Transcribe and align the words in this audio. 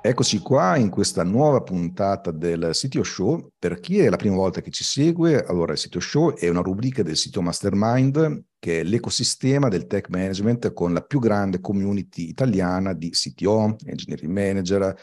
Eccoci 0.00 0.38
qua 0.38 0.76
in 0.76 0.90
questa 0.90 1.24
nuova 1.24 1.60
puntata 1.60 2.30
del 2.30 2.70
Sitio 2.72 3.02
Show. 3.02 3.50
Per 3.58 3.80
chi 3.80 3.98
è 3.98 4.08
la 4.08 4.16
prima 4.16 4.36
volta 4.36 4.60
che 4.60 4.70
ci 4.70 4.84
segue, 4.84 5.44
allora 5.44 5.72
il 5.72 5.78
Sitio 5.78 5.98
Show 5.98 6.34
è 6.34 6.48
una 6.48 6.60
rubrica 6.60 7.02
del 7.02 7.16
sito 7.16 7.42
Mastermind 7.42 8.44
che 8.60 8.80
è 8.80 8.82
l'ecosistema 8.84 9.68
del 9.68 9.86
tech 9.86 10.08
management 10.08 10.72
con 10.72 10.92
la 10.92 11.02
più 11.02 11.18
grande 11.18 11.60
community 11.60 12.28
italiana 12.28 12.92
di 12.92 13.10
CTO, 13.10 13.76
engineering 13.84 14.32
manager, 14.32 14.96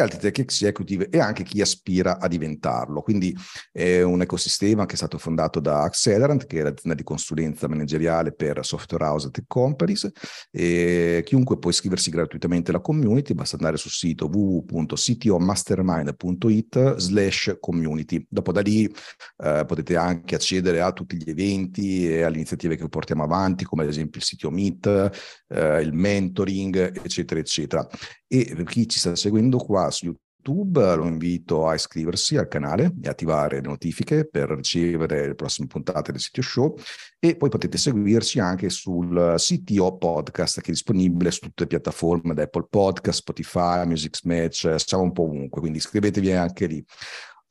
altri 0.00 0.18
tech 0.18 0.38
executive 0.38 1.08
e 1.08 1.18
anche 1.18 1.44
chi 1.44 1.60
aspira 1.60 2.18
a 2.18 2.28
diventarlo. 2.28 3.02
Quindi 3.02 3.36
è 3.70 4.00
un 4.02 4.22
ecosistema 4.22 4.86
che 4.86 4.94
è 4.94 4.96
stato 4.96 5.18
fondato 5.18 5.60
da 5.60 5.82
Accelerant, 5.82 6.46
che 6.46 6.60
è 6.60 6.62
l'azienda 6.62 6.96
di 6.96 7.04
consulenza 7.04 7.68
manageriale 7.68 8.32
per 8.32 8.64
software 8.64 9.04
house 9.04 9.28
e 9.28 9.30
tech 9.30 9.44
companies. 9.46 10.10
E 10.50 11.22
chiunque 11.24 11.58
può 11.58 11.70
iscriversi 11.70 12.10
gratuitamente 12.10 12.70
alla 12.70 12.80
community, 12.80 13.34
basta 13.34 13.56
andare 13.56 13.76
sul 13.76 13.90
sito 13.90 14.26
www.ctomastermind.it 14.26 16.96
slash 16.96 17.56
community. 17.60 18.24
Dopo 18.28 18.52
da 18.52 18.60
lì 18.60 18.92
eh, 19.38 19.64
potete 19.66 19.96
anche 19.96 20.34
accedere 20.34 20.80
a 20.80 20.92
tutti 20.92 21.16
gli 21.16 21.28
eventi 21.28 22.08
e 22.08 22.22
alle 22.22 22.36
iniziative 22.36 22.76
che 22.76 22.88
portiamo 22.88 23.22
avanti, 23.22 23.64
come 23.64 23.82
ad 23.82 23.88
esempio 23.88 24.20
il 24.20 24.26
sito 24.26 24.50
Meet, 24.50 25.10
eh, 25.48 25.80
il 25.80 25.92
mentoring, 25.92 27.00
eccetera, 27.02 27.40
eccetera. 27.40 27.86
E 28.26 28.52
per 28.54 28.64
chi 28.64 28.88
ci 28.88 28.98
sta 28.98 29.14
seguendo 29.16 29.58
qua 29.58 29.89
su 29.90 30.06
YouTube, 30.06 30.96
lo 30.96 31.06
invito 31.06 31.68
a 31.68 31.74
iscriversi 31.74 32.36
al 32.36 32.48
canale 32.48 32.92
e 33.02 33.08
attivare 33.08 33.60
le 33.60 33.68
notifiche 33.68 34.26
per 34.26 34.50
ricevere 34.50 35.26
le 35.26 35.34
prossime 35.34 35.66
puntate 35.66 36.12
del 36.12 36.20
sito 36.20 36.42
show 36.42 36.76
e 37.18 37.36
poi 37.36 37.50
potete 37.50 37.76
seguirci 37.76 38.40
anche 38.40 38.70
sul 38.70 39.34
CTO 39.36 39.98
Podcast 39.98 40.60
che 40.60 40.68
è 40.68 40.72
disponibile 40.72 41.30
su 41.30 41.40
tutte 41.40 41.64
le 41.64 41.68
piattaforme 41.68 42.32
da 42.32 42.44
Apple 42.44 42.66
Podcast, 42.70 43.20
Spotify, 43.20 43.86
Music 43.86 44.20
Match, 44.24 44.74
siamo 44.76 45.04
un 45.04 45.12
po' 45.12 45.24
ovunque, 45.24 45.60
quindi 45.60 45.78
iscrivetevi 45.78 46.32
anche 46.32 46.66
lì. 46.66 46.84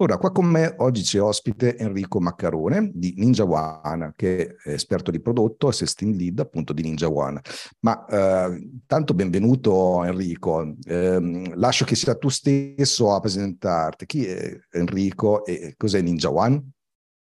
Ora, 0.02 0.18
qua 0.18 0.32
con 0.32 0.46
me 0.46 0.76
oggi 0.78 1.02
c'è 1.02 1.22
ospite 1.22 1.78
Enrico 1.78 2.22
Maccarone 2.22 2.90
di 2.94 3.16
Ninja 3.18 3.44
One, 3.44 4.14
che 4.16 4.56
è 4.56 4.70
esperto 4.70 5.12
di 5.12 5.20
prodotto, 5.20 5.68
assisting 5.68 6.16
lead 6.16 6.40
appunto 6.40 6.72
di 6.72 6.84
Ninja 6.84 7.10
One. 7.10 7.42
Ma 7.82 8.06
eh, 8.06 8.70
tanto 8.86 9.14
benvenuto 9.14 10.06
Enrico, 10.06 10.74
eh, 10.86 11.52
lascio 11.54 11.84
che 11.84 11.96
sia 11.96 12.16
tu 12.16 12.30
stesso 12.30 13.12
a 13.14 13.20
presentarti. 13.20 14.06
Chi 14.06 14.26
è 14.26 14.58
Enrico 14.72 15.44
e 15.44 15.74
cos'è 15.76 16.00
Ninja 16.00 16.32
One? 16.32 16.70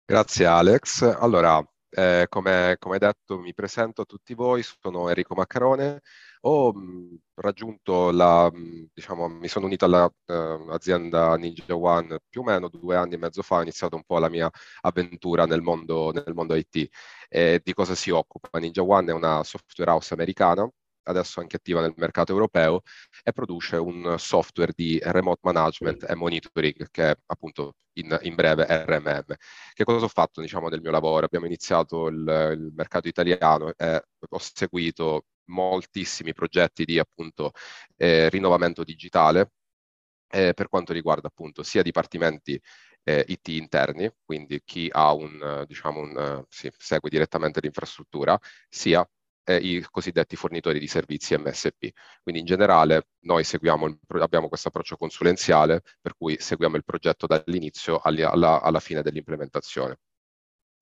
Grazie 0.04 0.44
Alex. 0.44 1.02
Allora, 1.20 1.64
eh, 1.90 2.26
come, 2.28 2.74
come 2.80 2.98
detto, 2.98 3.38
mi 3.38 3.54
presento 3.54 4.02
a 4.02 4.04
tutti 4.04 4.34
voi, 4.34 4.64
sono 4.64 5.08
Enrico 5.08 5.36
Maccarone, 5.36 6.00
ho 6.46 6.72
raggiunto 7.34 8.10
la, 8.10 8.50
diciamo, 8.92 9.28
mi 9.28 9.48
sono 9.48 9.66
unito 9.66 9.84
all'azienda 9.86 11.32
uh, 11.32 11.36
Ninja 11.36 11.76
One 11.76 12.18
più 12.28 12.42
o 12.42 12.44
meno 12.44 12.68
due 12.68 12.96
anni 12.96 13.14
e 13.14 13.18
mezzo 13.18 13.42
fa, 13.42 13.56
ho 13.56 13.62
iniziato 13.62 13.96
un 13.96 14.04
po' 14.04 14.18
la 14.18 14.28
mia 14.28 14.50
avventura 14.82 15.46
nel 15.46 15.62
mondo, 15.62 16.12
nel 16.12 16.34
mondo 16.34 16.54
IT. 16.54 16.88
E 17.28 17.60
di 17.62 17.72
cosa 17.72 17.94
si 17.94 18.10
occupa? 18.10 18.58
Ninja 18.58 18.82
One 18.82 19.10
è 19.10 19.14
una 19.14 19.42
software 19.42 19.90
house 19.90 20.12
americana 20.14 20.68
adesso 21.06 21.40
anche 21.40 21.56
attiva 21.56 21.80
nel 21.80 21.92
mercato 21.96 22.32
europeo 22.32 22.82
e 23.22 23.32
produce 23.32 23.76
un 23.76 24.16
software 24.18 24.72
di 24.74 24.98
remote 25.02 25.40
management 25.42 26.08
e 26.08 26.14
monitoring 26.14 26.88
che 26.90 27.10
è 27.10 27.16
appunto 27.26 27.74
in, 27.94 28.16
in 28.22 28.34
breve 28.34 28.66
RMM. 28.68 29.34
Che 29.72 29.84
cosa 29.84 30.04
ho 30.06 30.08
fatto 30.08 30.40
diciamo 30.40 30.68
nel 30.68 30.80
mio 30.80 30.90
lavoro? 30.90 31.24
Abbiamo 31.26 31.46
iniziato 31.46 32.06
il, 32.08 32.16
il 32.16 32.72
mercato 32.74 33.08
italiano 33.08 33.72
e 33.76 34.02
ho 34.28 34.38
seguito 34.38 35.24
moltissimi 35.46 36.32
progetti 36.32 36.84
di 36.84 36.98
appunto 36.98 37.52
eh, 37.96 38.28
rinnovamento 38.30 38.84
digitale 38.84 39.52
eh, 40.30 40.54
per 40.54 40.68
quanto 40.68 40.92
riguarda 40.92 41.28
appunto 41.28 41.62
sia 41.62 41.82
dipartimenti 41.82 42.60
eh, 43.04 43.24
IT 43.28 43.48
interni, 43.48 44.10
quindi 44.24 44.60
chi 44.64 44.88
ha 44.90 45.12
un, 45.12 45.64
diciamo 45.66 46.00
un, 46.00 46.44
sì, 46.48 46.70
segue 46.76 47.10
direttamente 47.10 47.60
l'infrastruttura, 47.60 48.38
sia 48.68 49.06
eh, 49.44 49.56
i 49.56 49.86
cosiddetti 49.90 50.36
fornitori 50.36 50.78
di 50.78 50.86
servizi 50.86 51.36
MSP. 51.36 51.90
Quindi 52.22 52.40
in 52.40 52.46
generale 52.46 53.08
noi 53.20 53.44
seguiamo 53.44 53.98
abbiamo 54.20 54.48
questo 54.48 54.68
approccio 54.68 54.96
consulenziale 54.96 55.82
per 56.00 56.16
cui 56.16 56.36
seguiamo 56.38 56.76
il 56.76 56.84
progetto 56.84 57.26
dall'inizio 57.26 57.98
alla, 57.98 58.60
alla, 58.62 58.80
fine 58.80 59.02
dell'implementazione. 59.02 59.98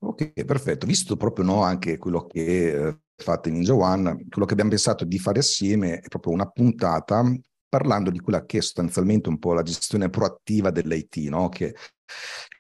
Ok, 0.05 0.45
perfetto. 0.45 0.87
Visto 0.87 1.17
proprio 1.17 1.45
no, 1.45 1.63
anche 1.63 1.99
quello 1.99 2.27
che 2.27 2.99
fate 3.23 3.49
in 3.49 3.57
Ninja 3.57 3.75
One, 3.75 4.27
quello 4.29 4.47
che 4.47 4.53
abbiamo 4.53 4.71
pensato 4.71 5.05
di 5.05 5.19
fare 5.19 5.39
assieme 5.39 6.01
è 6.01 6.09
proprio 6.09 6.33
una 6.33 6.49
puntata 6.49 7.25
parlando 7.69 8.11
di 8.11 8.21
quella 8.21 8.45
che 8.45 8.59
è 8.59 8.61
sostanzialmente 8.61 9.31
un 9.31 9.39
po' 9.39 9.55
la 9.55 9.63
gestione 9.63 10.11
proattiva 10.11 10.71
dell'IT, 10.71 11.17
no? 11.29 11.49
che 11.49 11.75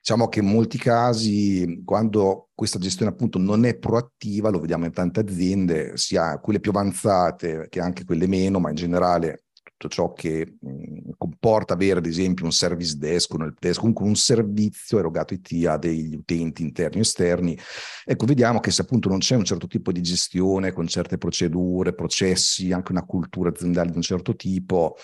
diciamo 0.00 0.28
che 0.28 0.40
in 0.40 0.46
molti 0.46 0.78
casi 0.78 1.82
quando 1.84 2.48
questa 2.54 2.78
gestione 2.78 3.12
appunto 3.12 3.38
non 3.38 3.64
è 3.66 3.76
proattiva, 3.76 4.48
lo 4.48 4.60
vediamo 4.60 4.86
in 4.86 4.92
tante 4.92 5.20
aziende, 5.20 5.96
sia 5.96 6.38
quelle 6.38 6.60
più 6.60 6.70
avanzate 6.70 7.66
che 7.68 7.80
anche 7.80 8.04
quelle 8.04 8.26
meno, 8.26 8.58
ma 8.58 8.70
in 8.70 8.76
generale 8.76 9.44
tutto 9.82 9.88
ciò 9.88 10.12
che 10.12 10.56
mh, 10.60 11.10
comporta 11.16 11.74
avere 11.74 11.98
ad 11.98 12.06
esempio 12.06 12.44
un 12.44 12.52
service 12.52 12.96
desk, 12.96 13.34
un 13.34 13.42
help 13.42 13.58
desk, 13.58 13.80
comunque 13.80 14.06
un 14.06 14.14
servizio 14.14 14.98
erogato 14.98 15.34
IT 15.34 15.66
a 15.66 15.76
degli 15.76 16.14
utenti 16.14 16.62
interni 16.62 16.98
o 16.98 17.02
esterni. 17.02 17.58
Ecco, 18.04 18.26
vediamo 18.26 18.60
che 18.60 18.70
se 18.70 18.82
appunto 18.82 19.08
non 19.08 19.18
c'è 19.18 19.34
un 19.34 19.44
certo 19.44 19.66
tipo 19.66 19.90
di 19.92 20.00
gestione 20.00 20.72
con 20.72 20.86
certe 20.86 21.18
procedure, 21.18 21.94
processi, 21.94 22.72
anche 22.72 22.92
una 22.92 23.04
cultura 23.04 23.50
aziendale 23.50 23.90
di 23.90 23.96
un 23.96 24.02
certo 24.02 24.36
tipo, 24.36 24.96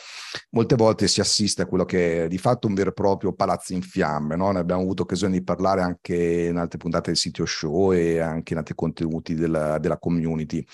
molte 0.51 0.77
volte 0.77 1.09
si 1.09 1.21
assiste 1.21 1.63
a 1.63 1.67
quello 1.67 1.85
che 1.85 2.25
è 2.25 2.29
di 2.29 2.39
fatto 2.39 2.67
un 2.67 2.75
vero 2.75 2.91
e 2.91 2.95
proprio 2.95 3.33
palazzo 3.33 3.73
in 3.73 3.83
fiamme. 3.83 4.37
No? 4.37 4.53
Ne 4.53 4.61
abbiamo 4.61 4.83
avuto 4.83 5.03
occasione 5.03 5.35
di 5.35 5.43
parlare 5.43 5.83
anche 5.83 6.47
in 6.49 6.57
altre 6.57 6.79
puntate 6.79 7.11
del 7.11 7.17
sito 7.17 7.45
show 7.45 7.93
e 7.93 8.19
anche 8.19 8.53
in 8.53 8.59
altri 8.59 8.75
contenuti 8.75 9.35
della, 9.35 9.79
della 9.79 9.99
community. 9.99 10.65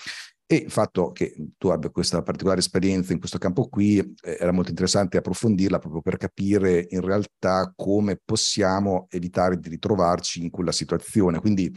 E 0.47 0.55
il 0.57 0.71
fatto 0.71 1.11
che 1.11 1.35
tu 1.57 1.69
abbia 1.69 1.89
questa 1.89 2.21
particolare 2.21 2.59
esperienza 2.59 3.13
in 3.13 3.19
questo 3.19 3.39
campo 3.39 3.67
qui 3.67 3.97
eh, 3.97 4.37
era 4.39 4.51
molto 4.51 4.69
interessante 4.69 5.17
approfondirla 5.17 5.79
proprio 5.79 6.01
per 6.01 6.17
capire 6.17 6.85
in 6.89 7.01
realtà 7.01 7.73
come 7.75 8.19
possiamo 8.23 9.07
evitare 9.09 9.59
di 9.59 9.69
ritrovarci 9.69 10.43
in 10.43 10.51
quella 10.51 10.71
situazione. 10.71 11.39
Quindi 11.39 11.73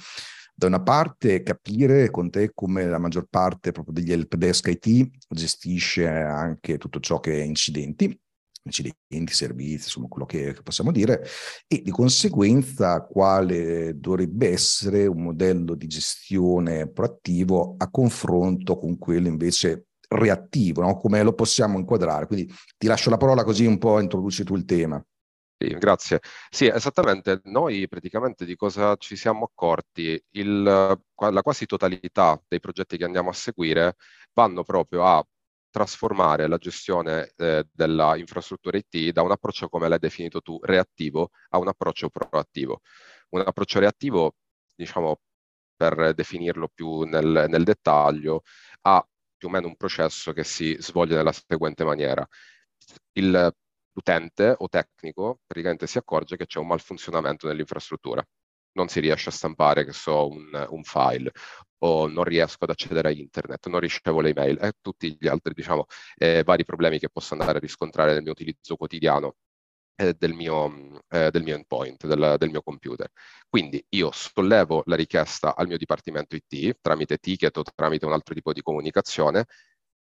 da 0.54 0.66
una 0.66 0.82
parte 0.82 1.42
capire 1.42 2.10
con 2.10 2.30
te 2.30 2.50
come 2.52 2.84
la 2.84 2.98
maggior 2.98 3.26
parte 3.30 3.72
proprio 3.72 3.94
degli 3.94 4.12
help 4.12 4.34
desk 4.34 4.66
IT 4.66 5.08
gestisce 5.28 6.08
anche 6.08 6.78
tutto 6.78 7.00
ciò 7.00 7.20
che 7.20 7.40
è 7.40 7.44
incidenti 7.44 8.20
incidenti, 8.68 9.32
servizi, 9.32 9.84
insomma 9.84 10.08
quello 10.08 10.26
che, 10.26 10.52
che, 10.52 10.62
possiamo 10.62 10.92
dire, 10.92 11.26
e 11.66 11.82
di 11.82 11.90
conseguenza 11.90 13.02
quale 13.02 13.98
dovrebbe 13.98 14.50
essere 14.50 15.06
un 15.06 15.22
modello 15.22 15.74
di 15.74 15.86
gestione 15.86 16.90
proattivo 16.90 17.74
a 17.78 17.90
confronto 17.90 18.76
con 18.78 18.98
quello 18.98 19.28
invece 19.28 19.88
reattivo, 20.08 20.82
no? 20.82 20.96
come 20.96 21.22
lo 21.22 21.34
possiamo 21.34 21.78
inquadrare. 21.78 22.26
Quindi 22.26 22.52
ti 22.76 22.86
lascio 22.86 23.10
la 23.10 23.16
parola 23.16 23.44
così 23.44 23.66
un 23.66 23.78
po' 23.78 24.00
introduci 24.00 24.44
tu 24.44 24.56
il 24.56 24.64
tema. 24.64 25.02
Sì, 25.60 25.70
grazie. 25.76 26.20
Sì, 26.50 26.66
esattamente. 26.66 27.40
Noi 27.44 27.88
praticamente 27.88 28.44
di 28.44 28.54
cosa 28.54 28.94
ci 28.96 29.16
siamo 29.16 29.44
accorti? 29.44 30.22
Il, 30.30 30.62
la 30.62 31.42
quasi 31.42 31.66
totalità 31.66 32.40
dei 32.46 32.60
progetti 32.60 32.96
che 32.96 33.04
andiamo 33.04 33.30
a 33.30 33.32
seguire 33.32 33.96
vanno 34.32 34.62
proprio 34.62 35.04
a 35.04 35.24
trasformare 35.70 36.46
la 36.48 36.58
gestione 36.58 37.32
eh, 37.36 37.64
della 37.70 38.16
IT 38.16 39.10
da 39.12 39.22
un 39.22 39.30
approccio, 39.30 39.68
come 39.68 39.88
l'hai 39.88 39.98
definito 39.98 40.40
tu, 40.40 40.58
reattivo 40.62 41.30
a 41.50 41.58
un 41.58 41.68
approccio 41.68 42.08
proattivo. 42.10 42.80
Un 43.30 43.42
approccio 43.46 43.78
reattivo, 43.78 44.34
diciamo, 44.74 45.20
per 45.76 46.14
definirlo 46.14 46.68
più 46.72 47.02
nel, 47.02 47.46
nel 47.48 47.64
dettaglio, 47.64 48.42
ha 48.82 49.06
più 49.36 49.48
o 49.48 49.50
meno 49.50 49.68
un 49.68 49.76
processo 49.76 50.32
che 50.32 50.44
si 50.44 50.76
svolge 50.80 51.14
nella 51.14 51.32
seguente 51.32 51.84
maniera. 51.84 52.26
Il, 53.12 53.52
l'utente 53.92 54.54
o 54.56 54.68
tecnico 54.68 55.40
praticamente 55.46 55.86
si 55.86 55.98
accorge 55.98 56.36
che 56.36 56.46
c'è 56.46 56.58
un 56.58 56.68
malfunzionamento 56.68 57.46
nell'infrastruttura 57.46 58.24
non 58.72 58.88
si 58.88 59.00
riesce 59.00 59.28
a 59.30 59.32
stampare, 59.32 59.84
che 59.84 59.92
so, 59.92 60.28
un, 60.28 60.66
un, 60.70 60.82
file, 60.84 61.32
o 61.78 62.06
non 62.06 62.24
riesco 62.24 62.64
ad 62.64 62.70
accedere 62.70 63.08
a 63.08 63.10
internet, 63.12 63.66
non 63.68 63.80
ricevo 63.80 64.20
le 64.20 64.30
email 64.30 64.58
e 64.60 64.72
tutti 64.80 65.16
gli 65.18 65.26
altri, 65.28 65.54
diciamo, 65.54 65.86
eh, 66.16 66.42
vari 66.44 66.64
problemi 66.64 66.98
che 66.98 67.08
posso 67.10 67.34
andare 67.34 67.58
a 67.58 67.60
riscontrare 67.60 68.12
nel 68.12 68.22
mio 68.22 68.32
utilizzo 68.32 68.76
quotidiano 68.76 69.36
eh, 69.96 70.14
del, 70.14 70.32
mio, 70.34 71.02
eh, 71.08 71.30
del 71.30 71.42
mio 71.42 71.54
endpoint, 71.56 72.06
del, 72.06 72.36
del, 72.38 72.50
mio 72.50 72.62
computer. 72.62 73.08
Quindi 73.48 73.84
io 73.90 74.10
sollevo 74.12 74.82
la 74.86 74.96
richiesta 74.96 75.56
al 75.56 75.66
mio 75.66 75.76
dipartimento 75.76 76.36
IT 76.36 76.78
tramite 76.80 77.18
ticket 77.18 77.56
o 77.56 77.62
tramite 77.74 78.06
un 78.06 78.12
altro 78.12 78.34
tipo 78.34 78.52
di 78.52 78.62
comunicazione, 78.62 79.46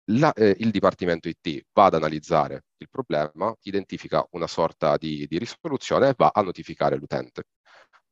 la, 0.08 0.32
eh, 0.34 0.54
il 0.58 0.70
Dipartimento 0.70 1.28
IT 1.28 1.66
va 1.72 1.86
ad 1.86 1.94
analizzare 1.94 2.64
il 2.76 2.88
problema, 2.90 3.54
identifica 3.62 4.26
una 4.32 4.46
sorta 4.46 4.96
di, 4.98 5.26
di 5.26 5.38
risoluzione 5.38 6.08
e 6.08 6.14
va 6.16 6.30
a 6.34 6.42
notificare 6.42 6.96
l'utente. 6.96 7.44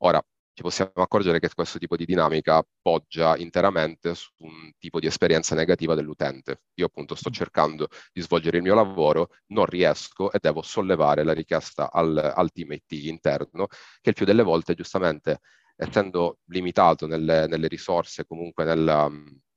Ora, 0.05 0.21
ci 0.55 0.63
possiamo 0.63 0.93
accorgere 0.95 1.39
che 1.39 1.49
questo 1.55 1.79
tipo 1.79 1.97
di 1.97 2.05
dinamica 2.05 2.63
poggia 2.83 3.37
interamente 3.37 4.15
su 4.15 4.31
un 4.39 4.73
tipo 4.79 4.99
di 5.01 5.07
esperienza 5.07 5.55
negativa 5.55 5.95
dell'utente. 5.95 6.63
Io 6.75 6.87
appunto 6.87 7.15
sto 7.15 7.31
mm. 7.31 7.33
cercando 7.33 7.89
di 8.13 8.21
svolgere 8.21 8.57
il 8.59 8.63
mio 8.65 8.75
lavoro, 8.75 9.29
non 9.49 9.65
riesco 9.67 10.33
e 10.33 10.39
devo 10.41 10.61
sollevare 10.63 11.23
la 11.25 11.33
richiesta 11.33 11.91
al, 11.91 12.17
al 12.17 12.51
team 12.51 12.73
IT 12.73 12.93
interno, 12.93 13.67
che 14.01 14.11
il 14.11 14.15
più 14.15 14.27
delle 14.27 14.43
volte 14.43 14.75
giustamente 14.75 15.39
essendo 15.77 16.39
limitato 16.47 17.07
nelle, 17.07 17.47
nelle 17.47 17.69
risorse, 17.69 18.27
comunque 18.27 18.65
nella, 18.65 19.11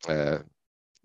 eh, 0.08 0.46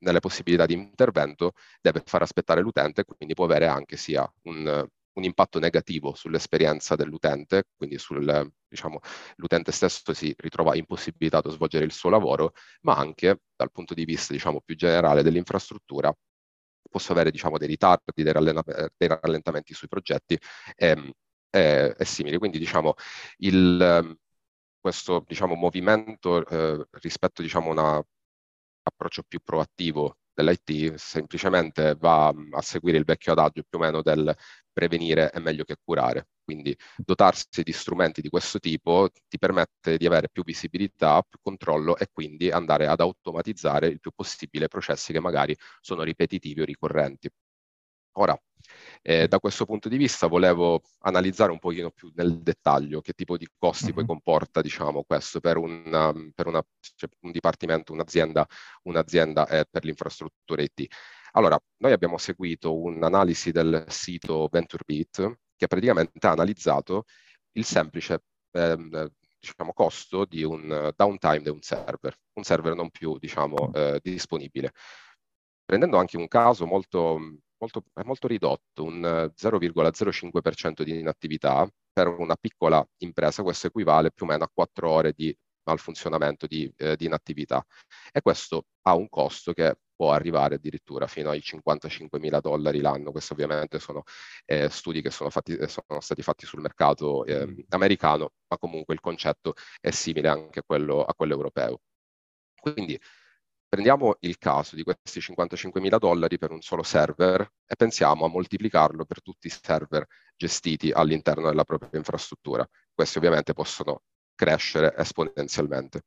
nelle 0.01 0.21
possibilità 0.21 0.67
di 0.67 0.75
intervento, 0.75 1.53
deve 1.81 2.03
far 2.05 2.23
aspettare 2.23 2.61
l'utente, 2.61 3.05
quindi 3.05 3.35
può 3.35 3.45
avere 3.45 3.67
anche 3.67 3.97
sia 3.97 4.31
un, 4.43 4.87
un 5.13 5.25
impatto 5.25 5.59
negativo 5.59 6.15
sull'esperienza 6.15 6.95
dell'utente, 6.95 7.65
quindi 7.77 7.99
sul, 7.99 8.51
diciamo, 8.71 9.01
l'utente 9.37 9.73
stesso 9.73 10.15
si 10.15 10.35
ritrova 10.39 10.77
impossibilitato 10.77 11.49
a 11.49 11.53
svolgere 11.53 11.85
il 11.85 11.93
suo 11.93 12.09
lavoro, 12.09 12.53
ma 12.83 12.97
anche 12.97 13.41
dal 13.57 13.71
punto 13.73 13.95
di 13.95 14.05
vista 14.05 14.33
diciamo, 14.33 14.61
più 14.65 14.77
generale 14.77 15.23
dell'infrastruttura 15.23 16.15
posso 16.91 17.13
avere 17.13 17.31
diciamo, 17.31 17.59
dei 17.59 17.69
ritardi, 17.69 18.05
dei, 18.15 18.33
dei 18.97 19.09
rallentamenti 19.09 19.75
sui 19.75 19.89
progetti 19.89 20.39
e, 20.77 20.89
ehm, 20.89 21.11
e, 21.51 21.95
e 21.99 22.05
simili. 22.05 22.39
Quindi 22.39 22.59
diciamo, 22.59 22.95
il, 23.39 24.19
questo 24.81 25.25
diciamo, 25.27 25.55
movimento 25.55 26.47
eh, 26.47 26.87
rispetto 26.93 27.43
diciamo, 27.43 27.71
a 27.71 27.73
un 27.73 28.03
approccio 28.83 29.23
più 29.27 29.41
proattivo 29.41 30.17
dell'IT 30.35 30.95
semplicemente 30.95 31.95
va 31.99 32.29
a 32.29 32.61
seguire 32.63 32.99
il 32.99 33.05
vecchio 33.05 33.33
adagio 33.33 33.63
più 33.69 33.79
o 33.79 33.83
meno 33.83 34.03
del 34.03 34.35
prevenire 34.73 35.31
è 35.31 35.39
meglio 35.39 35.65
che 35.65 35.77
curare. 35.83 36.29
Quindi 36.45 36.77
dotarsi 36.97 37.63
di 37.63 37.73
strumenti 37.73 38.21
di 38.21 38.29
questo 38.29 38.59
tipo 38.59 39.09
ti 39.29 39.39
permette 39.39 39.97
di 39.97 40.07
avere 40.07 40.29
più 40.31 40.43
visibilità, 40.43 41.23
più 41.23 41.39
controllo 41.43 41.97
e 41.97 42.09
quindi 42.13 42.51
andare 42.51 42.87
ad 42.87 43.01
automatizzare 43.01 43.87
il 43.89 44.01
più 44.01 44.11
possibile 44.15 44.69
processi 44.69 45.13
che 45.13 45.21
magari 45.21 45.57
sono 45.81 46.03
ripetitivi 46.03 46.61
o 46.63 46.65
ricorrenti. 46.65 47.29
Ora, 48.15 48.39
eh, 49.03 49.29
da 49.29 49.39
questo 49.39 49.65
punto 49.65 49.89
di 49.89 49.97
vista 49.97 50.27
volevo 50.27 50.83
analizzare 51.01 51.53
un 51.53 51.59
pochino 51.59 51.91
più 51.91 52.11
nel 52.15 52.41
dettaglio 52.43 53.01
che 53.01 53.13
tipo 53.13 53.37
di 53.37 53.49
costi 53.59 53.87
mm-hmm. 53.87 53.95
poi 53.95 54.07
comporta, 54.07 54.61
diciamo, 54.61 55.05
questo 55.05 55.41
per, 55.41 55.57
un, 55.57 56.31
per 56.35 56.47
una, 56.47 56.63
cioè, 56.97 57.09
un 57.21 57.31
dipartimento, 57.31 57.93
un'azienda, 57.93 58.47
un'azienda 58.85 59.47
eh, 59.49 59.67
per 59.71 59.85
l'infrastruttura 59.85 60.63
IT. 60.63 60.87
Allora, 61.33 61.59
noi 61.79 61.93
abbiamo 61.93 62.19
seguito 62.19 62.77
un'analisi 62.77 63.53
del 63.53 63.85
sito 63.89 64.49
VentureBeat 64.51 65.39
che 65.57 65.67
praticamente 65.67 66.27
ha 66.27 66.33
analizzato 66.33 67.05
il 67.53 67.65
semplice 67.65 68.23
ehm, 68.53 69.11
diciamo, 69.39 69.73
costo 69.73 70.25
di 70.25 70.43
un 70.43 70.93
downtime 70.97 71.43
di 71.43 71.49
un 71.49 71.63
server, 71.63 72.17
un 72.35 72.43
server 72.43 72.75
non 72.75 72.91
più 72.91 73.19
diciamo, 73.19 73.73
eh, 73.73 74.01
disponibile. 74.03 74.73
Prendendo 75.65 75.99
anche 75.99 76.17
un 76.17 76.27
caso 76.29 76.67
molto, 76.67 77.19
molto, 77.61 77.85
molto 78.05 78.27
ridotto, 78.27 78.85
un 78.85 79.31
0,05% 79.35 80.83
di 80.83 80.99
inattività, 80.99 81.69
per 81.93 82.09
una 82.09 82.37
piccola 82.37 82.85
impresa 82.99 83.43
questo 83.43 83.67
equivale 83.69 84.13
più 84.13 84.27
o 84.27 84.29
meno 84.29 84.45
a 84.45 84.51
4 84.53 84.91
ore 84.91 85.13
di 85.13 85.37
malfunzionamento 85.65 86.47
di, 86.47 86.73
eh, 86.77 86.97
di 86.97 87.05
inattività. 87.07 87.65
E 88.13 88.21
questo 88.23 88.67
ha 88.83 88.95
un 88.95 89.09
costo 89.09 89.53
che 89.53 89.77
può 89.95 90.13
arrivare 90.13 90.55
addirittura 90.55 91.07
fino 91.07 91.29
ai 91.29 91.43
55 91.43 92.19
mila 92.19 92.41
dollari 92.41 92.81
l'anno. 92.81 93.13
Questi 93.13 93.33
ovviamente 93.35 93.79
sono 93.79 94.03
eh, 94.47 94.71
studi 94.71 95.03
che 95.03 95.11
sono, 95.11 95.29
fatti, 95.29 95.55
eh, 95.55 95.69
sono, 95.69 96.01
stati 96.01 96.23
fatti 96.23 96.47
sul 96.47 96.61
mercato 96.61 97.25
eh, 97.27 97.67
americano, 97.69 98.33
ma 98.49 98.57
comunque 98.59 98.95
il 98.95 99.01
concetto 99.01 99.55
è 99.79 99.91
simile 99.91 100.29
anche 100.29 100.61
a 100.61 100.63
quello, 100.65 101.05
a 101.05 101.15
quello 101.15 101.35
europeo. 101.35 101.81
Quindi 102.61 102.99
prendiamo 103.71 104.17
il 104.21 104.37
caso 104.37 104.75
di 104.75 104.83
questi 104.83 105.21
55 105.21 105.81
mila 105.81 105.97
dollari 105.97 106.39
per 106.39 106.51
un 106.51 106.61
solo 106.61 106.83
server 106.83 107.41
e 107.65 107.77
pensiamo 107.77 108.25
a 108.25 108.29
moltiplicarlo 108.29 109.05
per 109.05 109.23
tutti 109.23 109.47
i 109.47 109.51
server 109.51 110.07
gestiti 110.37 110.91
all'interno 110.91 111.49
della 111.49 111.65
propria 111.65 111.89
infrastruttura. 111.95 112.69
Questi 112.93 113.19
ovviamente 113.19 113.53
possono 113.53 114.03
crescere 114.35 114.93
esponenzialmente. 114.97 116.03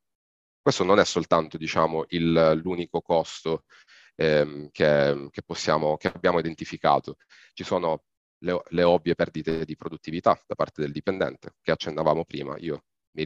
Questo 0.61 0.83
non 0.83 0.99
è 0.99 1.05
soltanto 1.05 1.57
diciamo, 1.57 2.03
il, 2.09 2.59
l'unico 2.61 3.01
costo 3.01 3.63
ehm, 4.15 4.69
che, 4.71 5.29
che, 5.31 5.41
possiamo, 5.43 5.95
che 5.95 6.09
abbiamo 6.09 6.39
identificato. 6.39 7.15
Ci 7.53 7.63
sono 7.63 8.03
le, 8.39 8.61
le, 8.69 8.83
ovvie 8.83 9.15
perdite 9.15 9.63
di 9.63 9.77
produttività 9.77 10.37
da 10.45 10.55
parte 10.55 10.81
del 10.81 10.91
dipendente, 10.91 11.55
che 11.61 11.71
accennavamo 11.71 12.25
prima. 12.25 12.55
Io 12.59 12.83
mi, 13.13 13.25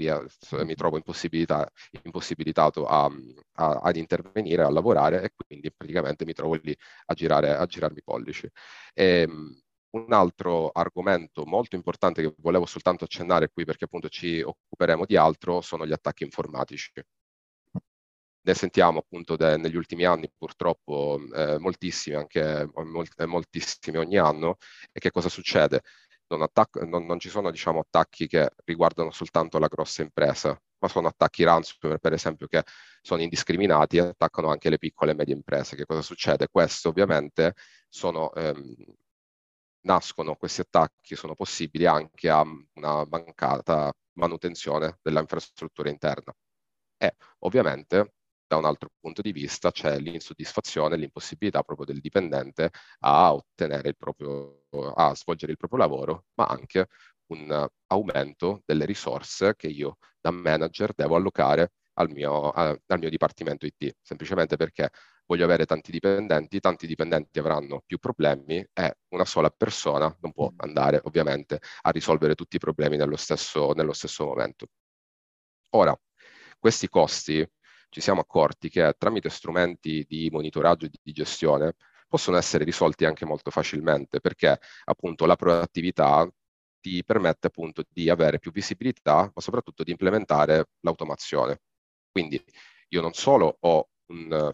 mi 0.66 0.76
trovo 0.76 0.98
impossibilitato 0.98 2.86
a, 2.86 3.10
a, 3.54 3.72
ad 3.84 3.96
intervenire, 3.96 4.64
a 4.64 4.70
lavorare 4.70 5.24
e 5.24 5.32
quindi 5.36 5.72
praticamente 5.72 6.26
mi 6.26 6.34
trovo 6.34 6.56
lì 6.62 6.76
a, 7.06 7.14
girare, 7.14 7.56
a 7.56 7.66
girarmi 7.66 8.00
i 8.00 8.04
pollici. 8.04 8.50
E, 8.94 9.22
ehm, 9.22 9.62
un 9.90 10.14
altro 10.14 10.70
argomento 10.72 11.46
molto 11.46 11.76
importante 11.76 12.22
che 12.22 12.34
volevo 12.40 12.66
soltanto 12.66 13.06
accennare 13.06 13.50
qui 13.50 13.64
perché 13.66 13.86
appunto 13.86 14.10
ci 14.10 14.42
occuperemo 14.42 15.06
di 15.06 15.16
altro 15.16 15.62
sono 15.62 15.86
gli 15.88 15.94
attacchi 15.94 16.24
informatici 16.24 16.92
ne 18.48 18.54
sentiamo 18.54 19.00
appunto 19.00 19.36
de, 19.36 19.58
negli 19.58 19.76
ultimi 19.76 20.06
anni 20.06 20.32
purtroppo 20.36 21.20
eh, 21.36 21.58
moltissimi, 21.60 22.16
anche 22.16 22.70
molt, 22.74 23.24
moltissimi 23.26 23.98
ogni 23.98 24.18
anno. 24.18 24.58
E 24.92 25.00
che 25.00 25.12
cosa 25.12 25.28
succede? 25.30 25.82
Non, 26.30 26.42
attac- 26.42 26.82
non, 26.84 27.06
non 27.06 27.20
ci 27.20 27.30
sono 27.30 27.52
diciamo, 27.52 27.80
attacchi 27.80 28.28
che 28.28 28.50
riguardano 28.66 29.12
soltanto 29.12 29.60
la 29.60 29.68
grossa 29.68 30.02
impresa, 30.02 30.60
ma 30.80 30.88
sono 30.90 31.08
attacchi 31.08 31.44
ransomware, 31.44 32.00
per 32.00 32.14
esempio, 32.14 32.48
che 32.48 32.64
sono 33.02 33.22
indiscriminati 33.22 33.98
e 33.98 34.02
attaccano 34.02 34.50
anche 34.50 34.70
le 34.70 34.78
piccole 34.78 35.12
e 35.12 35.16
medie 35.16 35.34
imprese. 35.36 35.76
Che 35.78 35.86
cosa 35.86 36.02
succede? 36.02 36.50
Questo 36.50 36.90
ovviamente 36.90 37.54
sono, 37.88 38.34
ehm, 38.34 38.76
nascono, 39.82 40.36
questi 40.36 40.62
attacchi 40.62 41.16
sono 41.16 41.34
possibili 41.34 41.86
anche 41.86 42.30
a 42.30 42.42
una 42.74 43.06
mancata 43.10 43.92
manutenzione 44.14 45.00
dell'infrastruttura 45.02 45.90
interna. 45.90 46.34
E 46.98 47.16
ovviamente 47.40 48.16
da 48.48 48.56
un 48.56 48.66
altro 48.66 48.90
punto 49.00 49.22
di 49.22 49.32
vista 49.32 49.72
c'è 49.72 50.00
l'insoddisfazione, 50.00 50.98
l'impossibilità 50.98 51.62
proprio 51.64 51.86
del 51.86 52.00
dipendente 52.00 52.72
a 53.00 53.34
ottenere 53.34 53.90
il 53.90 53.98
proprio, 53.98 54.64
a 54.96 55.14
svolgere 55.16 55.52
il 55.52 55.58
proprio 55.58 55.80
lavoro, 55.80 56.26
ma 56.36 56.46
anche 56.46 56.88
un 57.28 57.68
aumento 57.88 58.62
delle 58.66 58.86
risorse 58.86 59.56
che 59.56 59.68
io 59.68 59.98
da 60.20 60.32
manager 60.32 60.94
devo 60.96 61.16
allocare 61.16 61.74
al 62.00 62.10
mio, 62.10 62.52
al 62.52 62.80
mio 63.00 63.10
dipartimento 63.10 63.66
IT, 63.66 63.98
semplicemente 64.02 64.56
perché 64.56 64.90
voglio 65.26 65.44
avere 65.44 65.66
tanti 65.66 65.92
dipendenti, 65.92 66.60
tanti 66.60 66.88
dipendenti 66.88 67.40
avranno 67.40 67.84
più 67.86 67.98
problemi 67.98 68.66
e 68.74 68.98
una 69.10 69.26
sola 69.26 69.50
persona 69.50 70.16
non 70.22 70.32
può 70.32 70.50
mm. 70.52 70.56
andare 70.58 71.02
ovviamente 71.04 71.60
a 71.82 71.90
risolvere 71.90 72.36
tutti 72.36 72.56
i 72.56 72.60
problemi 72.60 72.98
nello 72.98 73.18
stesso, 73.18 73.74
nello 73.74 73.94
stesso 73.94 74.26
momento. 74.26 74.68
Ora, 75.72 75.98
questi 76.60 76.88
costi 76.88 77.46
ci 77.90 78.02
siamo 78.02 78.22
accorti 78.22 78.70
che 78.70 78.96
tramite 78.98 79.30
strumenti 79.30 80.06
di 80.08 80.30
monitoraggio 80.32 80.86
e 80.86 80.92
di 81.02 81.12
gestione 81.12 81.76
possono 82.08 82.38
essere 82.38 82.64
risolti 82.64 83.06
anche 83.06 83.26
molto 83.26 83.52
facilmente 83.52 84.20
perché 84.20 84.60
appunto 84.86 85.26
la 85.26 85.36
proattività 85.36 86.30
ti 86.80 87.04
permette 87.04 87.48
appunto 87.48 87.84
di 87.90 88.10
avere 88.10 88.40
più 88.40 88.52
visibilità, 88.52 89.32
ma 89.34 89.42
soprattutto 89.42 89.84
di 89.84 89.92
implementare 89.92 90.70
l'automazione. 90.82 91.62
Quindi 92.12 92.42
io 92.90 93.02
non 93.02 93.14
solo 93.14 93.58
ho 93.60 93.90
un, 94.08 94.54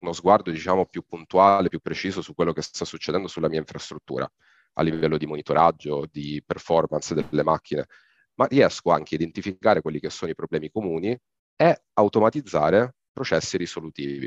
uno 0.00 0.12
sguardo 0.12 0.50
diciamo 0.50 0.86
più 0.86 1.02
puntuale, 1.02 1.68
più 1.68 1.80
preciso 1.80 2.20
su 2.22 2.34
quello 2.34 2.52
che 2.52 2.62
sta 2.62 2.84
succedendo 2.84 3.28
sulla 3.28 3.48
mia 3.48 3.58
infrastruttura 3.58 4.30
a 4.74 4.82
livello 4.82 5.16
di 5.16 5.26
monitoraggio, 5.26 6.06
di 6.10 6.42
performance 6.44 7.14
delle 7.14 7.42
macchine, 7.42 7.86
ma 8.34 8.46
riesco 8.46 8.90
anche 8.90 9.14
a 9.14 9.18
identificare 9.18 9.80
quelli 9.80 10.00
che 10.00 10.10
sono 10.10 10.30
i 10.30 10.34
problemi 10.34 10.70
comuni 10.70 11.18
è 11.60 11.78
automatizzare 11.92 12.94
processi 13.12 13.58
risolutivi. 13.58 14.26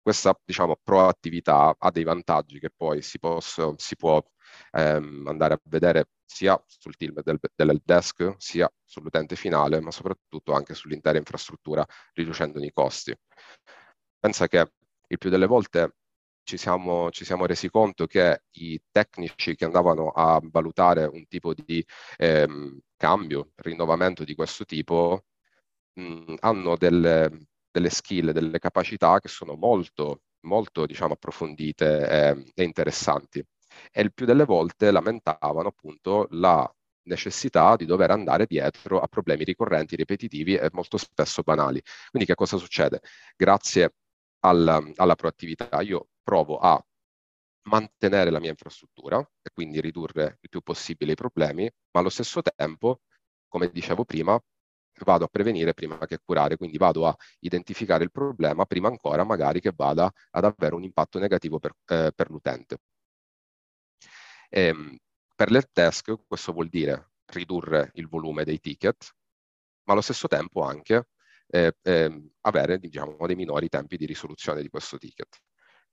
Questa 0.00 0.38
diciamo, 0.44 0.78
proattività 0.80 1.74
ha 1.76 1.90
dei 1.90 2.04
vantaggi 2.04 2.60
che 2.60 2.70
poi 2.70 3.02
si, 3.02 3.18
posso, 3.18 3.74
si 3.76 3.96
può 3.96 4.22
ehm, 4.70 5.26
andare 5.26 5.54
a 5.54 5.60
vedere 5.64 6.10
sia 6.24 6.62
sul 6.64 6.96
team 6.96 7.20
del, 7.22 7.40
del 7.56 7.80
desk, 7.84 8.36
sia 8.38 8.72
sull'utente 8.84 9.34
finale, 9.34 9.80
ma 9.80 9.90
soprattutto 9.90 10.52
anche 10.52 10.74
sull'intera 10.74 11.18
infrastruttura, 11.18 11.84
riducendone 12.12 12.66
i 12.66 12.72
costi. 12.72 13.12
Pensa 14.20 14.46
che 14.46 14.72
il 15.08 15.18
più 15.18 15.28
delle 15.28 15.46
volte 15.46 15.96
ci 16.44 16.56
siamo, 16.56 17.10
ci 17.10 17.24
siamo, 17.24 17.46
resi 17.46 17.68
conto 17.68 18.06
che 18.06 18.44
i 18.58 18.80
tecnici 18.92 19.56
che 19.56 19.64
andavano 19.64 20.10
a 20.10 20.40
valutare 20.40 21.04
un 21.04 21.26
tipo 21.26 21.52
di 21.52 21.84
ehm, 22.16 22.78
cambio, 22.96 23.50
rinnovamento 23.56 24.22
di 24.24 24.34
questo 24.36 24.64
tipo, 24.64 25.24
mh, 25.94 26.34
hanno 26.40 26.76
delle, 26.76 27.46
delle, 27.70 27.90
skill, 27.90 28.30
delle 28.32 28.58
capacità 28.58 29.18
che 29.20 29.28
sono 29.28 29.54
molto, 29.54 30.22
molto 30.46 30.86
diciamo, 30.86 31.14
approfondite 31.14 32.08
e, 32.08 32.52
e 32.54 32.62
interessanti. 32.64 33.44
E 33.90 34.02
il 34.02 34.12
più 34.12 34.26
delle 34.26 34.44
volte 34.44 34.90
lamentavano 34.90 35.68
appunto 35.68 36.26
la 36.30 36.70
necessità 37.04 37.74
di 37.76 37.84
dover 37.84 38.10
andare 38.10 38.46
dietro 38.46 39.00
a 39.00 39.06
problemi 39.08 39.44
ricorrenti, 39.44 39.96
ripetitivi 39.96 40.54
e 40.56 40.68
molto 40.72 40.96
spesso 40.98 41.42
banali. 41.42 41.82
Quindi 42.10 42.28
che 42.28 42.34
cosa 42.34 42.56
succede? 42.58 43.00
Grazie 43.36 43.94
al, 44.40 44.92
alla 44.96 45.14
proattività 45.14 45.80
io 45.80 46.08
provo 46.22 46.58
a 46.58 46.80
mantenere 47.68 48.30
la 48.30 48.40
mia 48.40 48.50
infrastruttura 48.50 49.18
e 49.18 49.50
quindi 49.52 49.80
ridurre 49.80 50.38
il 50.40 50.48
più 50.48 50.60
possibile 50.62 51.12
i 51.12 51.14
problemi, 51.14 51.64
ma 51.92 52.00
allo 52.00 52.08
stesso 52.08 52.42
tempo, 52.42 53.00
come 53.48 53.70
dicevo 53.70 54.04
prima, 54.04 54.40
vado 55.04 55.24
a 55.24 55.28
prevenire 55.28 55.74
prima 55.74 55.98
che 56.06 56.18
curare, 56.24 56.56
quindi 56.56 56.78
vado 56.78 57.06
a 57.06 57.16
identificare 57.40 58.04
il 58.04 58.10
problema 58.10 58.64
prima 58.66 58.88
ancora 58.88 59.24
magari 59.24 59.60
che 59.60 59.72
vada 59.74 60.10
ad 60.30 60.44
avere 60.44 60.74
un 60.74 60.82
impatto 60.84 61.18
negativo 61.18 61.58
per, 61.58 61.72
eh, 61.86 62.12
per 62.14 62.30
l'utente. 62.30 62.78
E, 64.48 64.66
ehm, 64.66 64.96
per 65.34 65.50
l'help 65.50 65.70
desk 65.72 66.14
questo 66.26 66.52
vuol 66.52 66.68
dire 66.68 67.12
ridurre 67.26 67.90
il 67.94 68.08
volume 68.08 68.44
dei 68.44 68.60
ticket, 68.60 69.14
ma 69.84 69.92
allo 69.94 70.02
stesso 70.02 70.28
tempo 70.28 70.62
anche 70.62 71.08
eh, 71.48 71.76
eh, 71.82 72.30
avere 72.42 72.78
diciamo, 72.78 73.26
dei 73.26 73.36
minori 73.36 73.68
tempi 73.68 73.96
di 73.96 74.06
risoluzione 74.06 74.62
di 74.62 74.68
questo 74.68 74.98
ticket. 74.98 75.40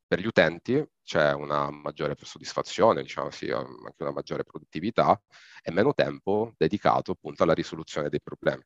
Per 0.07 0.19
gli 0.19 0.25
utenti 0.25 0.83
c'è 1.03 1.33
una 1.33 1.69
maggiore 1.69 2.15
soddisfazione, 2.19 3.01
diciamo, 3.03 3.29
sì, 3.31 3.49
anche 3.51 3.95
una 3.99 4.11
maggiore 4.11 4.43
produttività 4.43 5.21
e 5.61 5.71
meno 5.71 5.93
tempo 5.93 6.53
dedicato 6.57 7.11
appunto 7.11 7.43
alla 7.43 7.53
risoluzione 7.53 8.09
dei 8.09 8.21
problemi. 8.21 8.63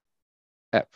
Eh, 0.73 0.87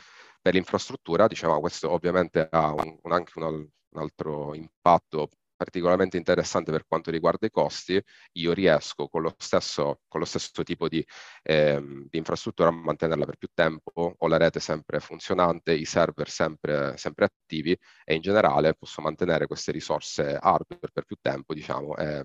per 0.41 0.53
l'infrastruttura, 0.55 1.27
diciamo, 1.27 1.59
questo 1.59 1.91
ovviamente 1.91 2.47
ha 2.49 2.73
un, 2.73 2.97
un, 3.03 3.11
anche 3.11 3.31
un, 3.35 3.43
un 3.45 4.01
altro 4.01 4.55
impatto 4.55 5.29
particolarmente 5.55 6.17
interessante 6.17 6.71
per 6.71 6.85
quanto 6.87 7.09
riguarda 7.11 7.47
i 7.47 7.51
costi, 7.51 8.01
io 8.33 8.53
riesco 8.53 9.07
con 9.07 9.23
lo 9.23 9.33
stesso, 9.37 10.01
con 10.07 10.19
lo 10.19 10.25
stesso 10.25 10.63
tipo 10.63 10.87
di, 10.87 11.05
eh, 11.43 11.79
di, 12.09 12.17
infrastruttura 12.17 12.69
a 12.69 12.71
mantenerla 12.71 13.25
per 13.25 13.37
più 13.37 13.49
tempo, 13.53 14.15
ho 14.17 14.27
la 14.27 14.37
rete 14.37 14.59
sempre 14.59 14.99
funzionante, 14.99 15.73
i 15.73 15.85
server 15.85 16.29
sempre, 16.29 16.95
sempre 16.97 17.25
attivi 17.25 17.77
e 18.03 18.15
in 18.15 18.21
generale 18.21 18.75
posso 18.75 19.01
mantenere 19.01 19.47
queste 19.47 19.71
risorse 19.71 20.37
hardware 20.39 20.91
per 20.93 21.05
più 21.05 21.17
tempo, 21.21 21.53
diciamo, 21.55 21.95
eh, 21.97 22.23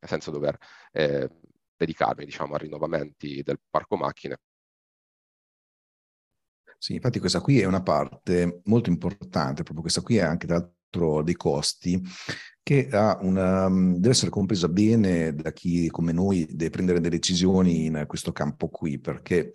senza 0.00 0.30
dover 0.30 0.56
eh, 0.92 1.28
dedicarmi 1.76 2.24
diciamo, 2.24 2.54
a 2.54 2.58
rinnovamenti 2.58 3.42
del 3.42 3.60
parco 3.70 3.96
macchine 3.96 4.38
sì, 6.82 6.94
infatti 6.94 7.20
questa 7.20 7.40
qui 7.40 7.60
è 7.60 7.64
una 7.64 7.80
parte 7.80 8.60
molto 8.64 8.90
importante, 8.90 9.62
proprio 9.62 9.82
questa 9.82 10.00
qui 10.00 10.16
è 10.16 10.22
anche 10.22 10.48
tra 10.48 10.56
l'altro 10.56 11.22
dei 11.22 11.36
costi 11.36 12.02
che 12.60 12.88
una, 13.20 13.68
mm, 13.68 13.92
deve 13.94 14.08
essere 14.08 14.32
compresa 14.32 14.68
bene 14.68 15.32
da 15.32 15.52
chi 15.52 15.86
come 15.90 16.10
noi 16.10 16.44
deve 16.50 16.70
prendere 16.70 16.98
delle 16.98 17.14
decisioni 17.14 17.84
in 17.84 18.02
questo 18.08 18.32
campo 18.32 18.68
qui, 18.68 18.98
perché 18.98 19.52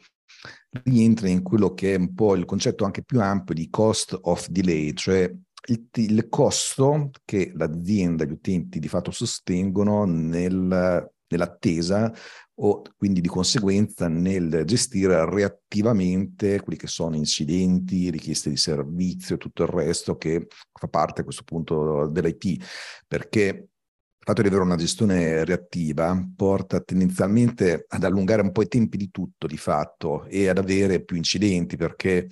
rientra 0.84 1.28
in 1.28 1.42
quello 1.42 1.74
che 1.74 1.96
è 1.96 1.98
un 1.98 2.14
po' 2.14 2.34
il 2.34 2.46
concetto 2.46 2.86
anche 2.86 3.04
più 3.04 3.20
ampio 3.20 3.54
di 3.54 3.70
cost 3.70 4.18
of 4.22 4.48
delay, 4.48 4.94
cioè 4.94 5.30
il, 5.66 5.88
il 5.96 6.30
costo 6.30 7.10
che 7.26 7.52
l'azienda, 7.54 8.24
gli 8.24 8.32
utenti 8.32 8.80
di 8.80 8.88
fatto 8.88 9.12
sostengono 9.12 10.06
nel, 10.06 11.12
nell'attesa 11.30 12.12
o 12.60 12.82
quindi 12.98 13.22
di 13.22 13.28
conseguenza 13.28 14.08
nel 14.08 14.64
gestire 14.66 15.30
reattivamente 15.30 16.60
quelli 16.62 16.78
che 16.78 16.88
sono 16.88 17.16
incidenti, 17.16 18.10
richieste 18.10 18.50
di 18.50 18.58
servizio 18.58 19.36
e 19.36 19.38
tutto 19.38 19.64
il 19.64 19.70
resto 19.70 20.18
che 20.18 20.48
fa 20.74 20.88
parte 20.88 21.22
a 21.22 21.24
questo 21.24 21.44
punto 21.44 22.08
dell'IT, 22.08 22.64
perché 23.08 23.42
il 23.42 24.34
fatto 24.34 24.42
di 24.42 24.48
avere 24.48 24.64
una 24.64 24.76
gestione 24.76 25.46
reattiva 25.46 26.20
porta 26.36 26.82
tendenzialmente 26.82 27.86
ad 27.88 28.04
allungare 28.04 28.42
un 28.42 28.52
po' 28.52 28.64
i 28.64 28.68
tempi 28.68 28.98
di 28.98 29.12
tutto 29.12 29.46
di 29.48 29.58
fatto 29.58 30.26
e 30.26 30.50
ad 30.50 30.58
avere 30.58 31.04
più 31.04 31.16
incidenti 31.16 31.78
perché 31.78 32.28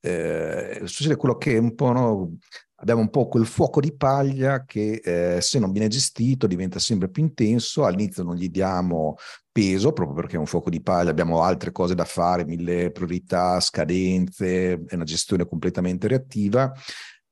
eh, 0.00 0.80
succede 0.84 1.16
quello 1.16 1.36
che 1.36 1.54
è 1.54 1.58
un 1.58 1.74
po' 1.74 1.92
no, 1.92 2.36
abbiamo 2.80 3.00
un 3.00 3.10
po' 3.10 3.28
quel 3.28 3.46
fuoco 3.46 3.80
di 3.80 3.94
paglia 3.94 4.64
che 4.64 5.00
eh, 5.02 5.40
se 5.40 5.58
non 5.58 5.70
viene 5.70 5.88
gestito 5.88 6.46
diventa 6.46 6.78
sempre 6.78 7.08
più 7.08 7.22
intenso, 7.22 7.84
all'inizio 7.84 8.22
non 8.22 8.34
gli 8.34 8.48
diamo 8.48 9.16
peso 9.52 9.92
proprio 9.92 10.16
perché 10.16 10.36
è 10.36 10.38
un 10.38 10.46
fuoco 10.46 10.70
di 10.70 10.80
paglia, 10.80 11.10
abbiamo 11.10 11.42
altre 11.42 11.72
cose 11.72 11.94
da 11.94 12.04
fare, 12.04 12.44
mille 12.44 12.90
priorità, 12.90 13.60
scadenze, 13.60 14.84
è 14.86 14.94
una 14.94 15.04
gestione 15.04 15.46
completamente 15.46 16.08
reattiva 16.08 16.72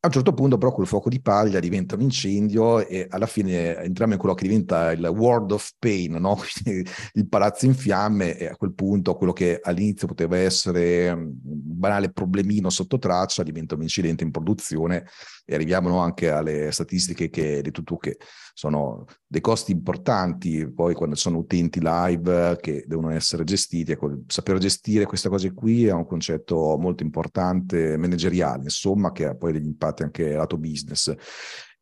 a 0.00 0.06
un 0.06 0.12
certo 0.12 0.32
punto 0.32 0.58
però 0.58 0.72
quel 0.72 0.86
fuoco 0.86 1.08
di 1.08 1.20
paglia 1.20 1.58
diventa 1.58 1.96
un 1.96 2.02
incendio 2.02 2.86
e 2.86 3.08
alla 3.10 3.26
fine 3.26 3.76
entriamo 3.78 4.12
in 4.12 4.18
quello 4.18 4.34
che 4.34 4.46
diventa 4.46 4.92
il 4.92 5.04
world 5.04 5.50
of 5.50 5.72
pain, 5.76 6.12
no? 6.12 6.38
il 7.14 7.28
palazzo 7.28 7.66
in 7.66 7.74
fiamme 7.74 8.36
e 8.36 8.46
a 8.46 8.54
quel 8.54 8.74
punto 8.74 9.16
quello 9.16 9.32
che 9.32 9.58
all'inizio 9.60 10.06
poteva 10.06 10.36
essere 10.36 11.10
un 11.10 11.32
banale 11.34 12.12
problemino 12.12 12.70
sotto 12.70 12.98
traccia 12.98 13.42
diventa 13.42 13.74
un 13.74 13.82
incidente 13.82 14.22
in 14.22 14.30
produzione 14.30 15.04
e 15.50 15.54
arriviamo 15.54 15.98
anche 15.98 16.28
alle 16.28 16.70
statistiche 16.72 17.30
che 17.30 17.54
hai 17.54 17.62
detto 17.62 17.82
tu 17.82 17.96
che 17.96 18.18
sono 18.52 19.06
dei 19.26 19.40
costi 19.40 19.72
importanti 19.72 20.70
poi 20.70 20.92
quando 20.92 21.14
sono 21.14 21.38
utenti 21.38 21.80
live 21.82 22.58
che 22.60 22.84
devono 22.86 23.08
essere 23.08 23.44
gestiti. 23.44 23.92
Ecco, 23.92 24.24
saper 24.26 24.58
gestire 24.58 25.06
queste 25.06 25.30
cose 25.30 25.54
qui 25.54 25.86
è 25.86 25.92
un 25.92 26.04
concetto 26.04 26.76
molto 26.78 27.02
importante 27.02 27.96
manageriale, 27.96 28.64
insomma, 28.64 29.10
che 29.10 29.24
ha 29.24 29.34
poi 29.34 29.52
degli 29.52 29.64
impatti 29.64 30.02
anche 30.02 30.34
lato 30.34 30.58
business. 30.58 31.14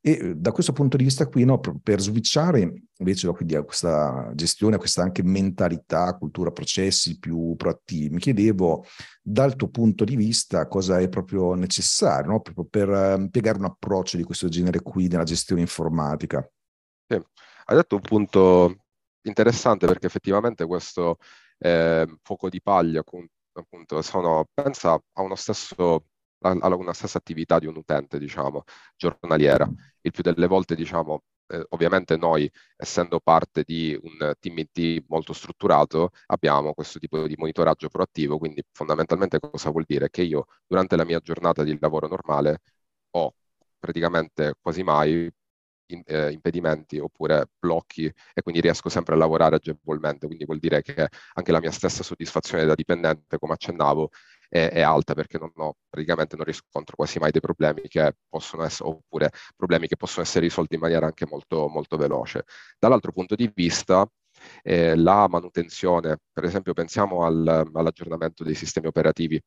E 0.07 0.13
eh, 0.13 0.37
da 0.37 0.53
questo 0.53 0.73
punto 0.73 0.97
di 0.97 1.03
vista 1.03 1.27
qui, 1.27 1.45
no, 1.45 1.59
per 1.59 2.01
switchare 2.01 2.83
invece 2.99 3.27
a 3.27 3.63
questa 3.65 4.31
gestione, 4.37 4.77
a 4.77 4.79
questa 4.79 5.03
anche 5.03 5.25
mentalità, 5.25 6.17
cultura, 6.17 6.53
processi 6.53 7.19
più 7.19 7.57
proattivi, 7.57 8.15
mi 8.15 8.21
chiedevo 8.21 8.87
dal 9.21 9.57
tuo 9.57 9.69
punto 9.69 10.05
di 10.05 10.15
vista 10.15 10.69
cosa 10.69 11.01
è 11.01 11.09
proprio 11.09 11.55
necessario 11.55 12.31
no? 12.31 12.41
proprio 12.41 12.65
per 12.67 12.89
uh, 12.89 13.29
piegare 13.29 13.59
un 13.59 13.65
approccio 13.65 14.17
di 14.17 14.23
questo 14.23 14.47
genere 14.47 14.81
qui 14.81 15.09
nella 15.09 15.25
gestione 15.25 15.63
informatica. 15.63 16.49
Sì. 17.09 17.21
Hai 17.65 17.77
detto 17.77 17.97
un 17.97 18.03
punto 18.03 18.77
interessante 19.23 19.89
perché 19.89 20.07
effettivamente 20.07 20.67
questo 20.67 21.19
eh, 21.59 22.07
fuoco 22.23 22.49
di 22.49 22.63
paglia 22.63 23.03
appunto 23.55 24.03
sono, 24.03 24.47
pensa 24.55 24.93
a 24.93 25.23
uno 25.23 25.35
stesso 25.35 26.05
alla 26.51 26.93
stessa 26.93 27.19
attività 27.19 27.59
di 27.59 27.67
un 27.67 27.77
utente, 27.77 28.19
diciamo, 28.19 28.65
giornaliera. 28.97 29.69
Il 30.01 30.11
più 30.13 30.23
delle 30.23 30.47
volte, 30.47 30.75
diciamo, 30.75 31.23
eh, 31.49 31.65
ovviamente 31.71 32.17
noi, 32.17 32.51
essendo 32.77 33.21
parte 33.21 33.63
di 33.65 33.99
un 34.03 34.35
team 34.39 34.59
IT 34.59 35.05
molto 35.09 35.33
strutturato, 35.33 36.11
abbiamo 36.27 36.75
questo 36.75 36.99
tipo 36.99 37.27
di 37.27 37.35
monitoraggio 37.37 37.89
proattivo, 37.89 38.39
quindi 38.39 38.63
fondamentalmente 38.73 39.39
cosa 39.41 39.71
vuol 39.71 39.85
dire? 39.87 40.11
Che 40.11 40.23
io 40.23 40.47
durante 40.67 40.97
la 40.97 41.05
mia 41.05 41.21
giornata 41.21 41.63
di 41.63 41.77
lavoro 41.81 42.09
normale 42.09 42.61
ho 43.11 43.35
praticamente 43.79 44.55
quasi 44.61 44.83
mai 44.83 45.31
in, 45.89 46.03
eh, 46.07 46.33
impedimenti 46.33 46.99
oppure 46.99 47.49
blocchi 47.59 48.07
e 48.07 48.43
quindi 48.43 48.61
riesco 48.61 48.89
sempre 48.89 49.15
a 49.15 49.19
lavorare 49.19 49.57
agevolmente, 49.57 50.27
quindi 50.27 50.45
vuol 50.45 50.59
dire 50.59 50.83
che 50.83 51.09
anche 51.35 51.53
la 51.53 51.61
mia 51.61 51.71
stessa 51.71 52.03
soddisfazione 52.03 52.65
da 52.65 52.75
dipendente, 52.75 53.39
come 53.39 53.55
accennavo, 53.55 54.11
è, 54.49 54.69
è, 54.71 54.81
alta 54.81 55.15
perché 55.15 55.39
non 55.39 55.51
ho, 55.57 55.75
praticamente 55.89 56.37
non 56.37 56.45
riscontro 56.45 56.97
quasi 56.97 57.19
mai 57.19 57.31
dei 57.31 57.41
problemi 57.41 57.83
che 57.89 58.15
possono 58.29 58.65
essere, 58.65 58.89
oppure 58.89 59.31
problemi 59.57 59.87
che 59.89 59.97
possono 59.97 60.25
essere 60.25 60.47
risolti 60.47 60.75
in 60.75 60.81
maniera 60.81 61.07
anche 61.07 61.27
molto, 61.27 61.69
molto 61.69 61.97
veloce. 61.97 62.45
Dall'altro 62.79 63.13
punto 63.13 63.35
di 63.35 63.51
vista, 63.55 64.09
eh, 64.63 64.97
la 64.97 65.27
manutenzione, 65.29 66.19
per 66.33 66.45
esempio 66.45 66.73
pensiamo 66.73 67.25
al, 67.25 67.71
all'aggiornamento 67.73 68.45
dei 68.45 68.55
sistemi 68.55 68.87
operativi 68.87 69.41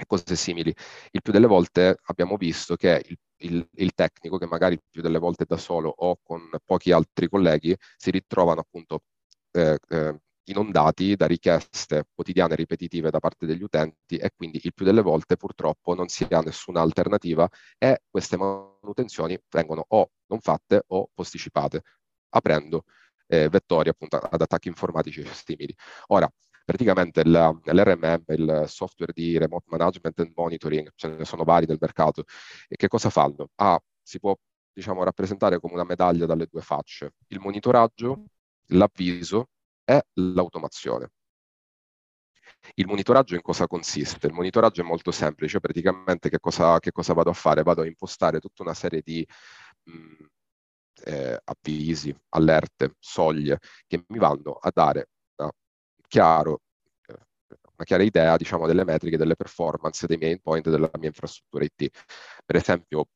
e 0.00 0.06
cose 0.06 0.34
simili, 0.36 0.74
il 1.10 1.20
più 1.22 1.32
delle 1.32 1.46
volte 1.46 1.96
abbiamo 2.04 2.36
visto 2.36 2.74
che 2.76 3.02
il, 3.06 3.16
il, 3.42 3.68
il, 3.74 3.92
tecnico, 3.94 4.38
che 4.38 4.46
magari 4.46 4.78
più 4.88 5.02
delle 5.02 5.18
volte 5.18 5.44
da 5.46 5.56
solo 5.58 5.92
o 5.94 6.18
con 6.22 6.48
pochi 6.64 6.92
altri 6.92 7.28
colleghi, 7.28 7.76
si 7.96 8.10
ritrovano 8.10 8.60
appunto 8.60 9.02
eh, 9.52 9.78
eh, 9.88 10.20
inondati 10.50 11.16
da 11.16 11.26
richieste 11.26 12.06
quotidiane 12.14 12.54
ripetitive 12.54 13.10
da 13.10 13.18
parte 13.18 13.46
degli 13.46 13.62
utenti 13.62 14.16
e 14.16 14.30
quindi 14.34 14.60
il 14.62 14.74
più 14.74 14.84
delle 14.84 15.02
volte 15.02 15.36
purtroppo 15.36 15.94
non 15.94 16.08
si 16.08 16.26
ha 16.30 16.40
nessuna 16.40 16.80
alternativa 16.80 17.48
e 17.78 18.02
queste 18.08 18.36
manutenzioni 18.36 19.38
vengono 19.48 19.84
o 19.88 20.10
non 20.26 20.40
fatte 20.40 20.84
o 20.88 21.08
posticipate, 21.14 21.82
aprendo 22.30 22.84
eh, 23.26 23.48
vettori 23.48 23.88
appunto 23.88 24.16
ad 24.16 24.40
attacchi 24.40 24.68
informatici 24.68 25.24
simili. 25.26 25.74
Ora, 26.08 26.30
praticamente 26.64 27.24
la, 27.24 27.50
l'RMM, 27.64 28.24
il 28.28 28.64
software 28.66 29.12
di 29.12 29.38
remote 29.38 29.66
management 29.68 30.18
and 30.20 30.32
monitoring, 30.34 30.90
ce 30.94 31.08
ne 31.08 31.24
sono 31.24 31.44
vari 31.44 31.66
nel 31.66 31.78
mercato, 31.80 32.24
e 32.68 32.76
che 32.76 32.88
cosa 32.88 33.10
fanno? 33.10 33.48
Ah, 33.56 33.80
si 34.02 34.18
può 34.18 34.36
diciamo, 34.72 35.02
rappresentare 35.02 35.58
come 35.60 35.74
una 35.74 35.84
medaglia 35.84 36.26
dalle 36.26 36.46
due 36.50 36.60
facce, 36.60 37.14
il 37.28 37.40
monitoraggio, 37.40 38.24
l'avviso 38.68 39.48
e 39.90 40.06
l'automazione. 40.14 41.10
Il 42.74 42.86
monitoraggio 42.86 43.34
in 43.34 43.42
cosa 43.42 43.66
consiste? 43.66 44.26
Il 44.26 44.32
monitoraggio 44.32 44.82
è 44.82 44.84
molto 44.84 45.10
semplice, 45.10 45.60
praticamente 45.60 46.28
che 46.28 46.38
cosa, 46.38 46.78
che 46.78 46.92
cosa 46.92 47.12
vado 47.12 47.30
a 47.30 47.32
fare? 47.32 47.62
Vado 47.62 47.82
a 47.82 47.86
impostare 47.86 48.38
tutta 48.38 48.62
una 48.62 48.74
serie 48.74 49.00
di 49.02 49.26
mh, 49.84 50.24
eh, 51.04 51.40
avvisi, 51.44 52.14
allerte, 52.30 52.94
soglie 52.98 53.58
che 53.86 54.04
mi 54.08 54.18
vanno 54.18 54.52
a 54.60 54.70
dare 54.72 55.08
una, 55.36 55.50
chiaro, 56.06 56.60
eh, 57.06 57.14
una 57.76 57.84
chiara 57.84 58.02
idea 58.02 58.36
diciamo, 58.36 58.66
delle 58.66 58.84
metriche, 58.84 59.16
delle 59.16 59.36
performance 59.36 60.06
dei 60.06 60.18
miei 60.18 60.32
endpoint 60.32 60.68
della 60.70 60.90
mia 60.98 61.08
infrastruttura 61.08 61.64
IT. 61.64 61.88
Per 62.44 62.56
esempio, 62.56 63.08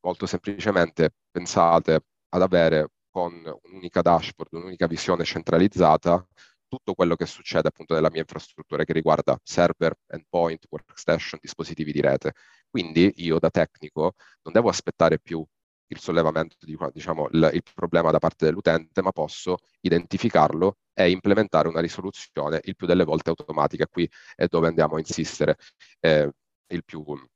molto 0.00 0.26
semplicemente 0.26 1.10
pensate 1.30 2.00
ad 2.30 2.42
avere 2.42 2.88
con 3.10 3.34
un'unica 3.64 4.02
dashboard, 4.02 4.52
un'unica 4.54 4.86
visione 4.86 5.24
centralizzata 5.24 6.24
tutto 6.70 6.94
quello 6.94 7.16
che 7.16 7.26
succede 7.26 7.68
appunto 7.68 7.94
nella 7.94 8.10
mia 8.10 8.20
infrastruttura 8.20 8.84
che 8.84 8.92
riguarda 8.92 9.38
server, 9.42 9.92
endpoint, 10.06 10.66
workstation, 10.70 11.40
dispositivi 11.42 11.92
di 11.92 12.00
rete. 12.00 12.34
Quindi 12.70 13.12
io 13.16 13.40
da 13.40 13.50
tecnico 13.50 14.14
non 14.42 14.54
devo 14.54 14.68
aspettare 14.68 15.18
più 15.18 15.44
il 15.88 15.98
sollevamento 15.98 16.54
di 16.60 16.76
diciamo, 16.92 17.28
il, 17.32 17.50
il, 17.54 17.62
problema 17.74 18.12
da 18.12 18.20
parte 18.20 18.44
dell'utente, 18.46 19.02
ma 19.02 19.10
posso 19.10 19.56
identificarlo 19.80 20.78
e 20.94 21.10
implementare 21.10 21.66
una 21.66 21.80
risoluzione 21.80 22.60
il 22.64 22.76
più 22.76 22.86
delle 22.86 23.04
volte 23.04 23.30
automatica. 23.30 23.86
Qui 23.88 24.08
è 24.36 24.46
dove 24.46 24.68
andiamo 24.68 24.94
a 24.94 24.98
insistere 25.00 25.56
eh, 25.98 26.30
il 26.68 26.84
più, 26.84 27.02
un, 27.04 27.26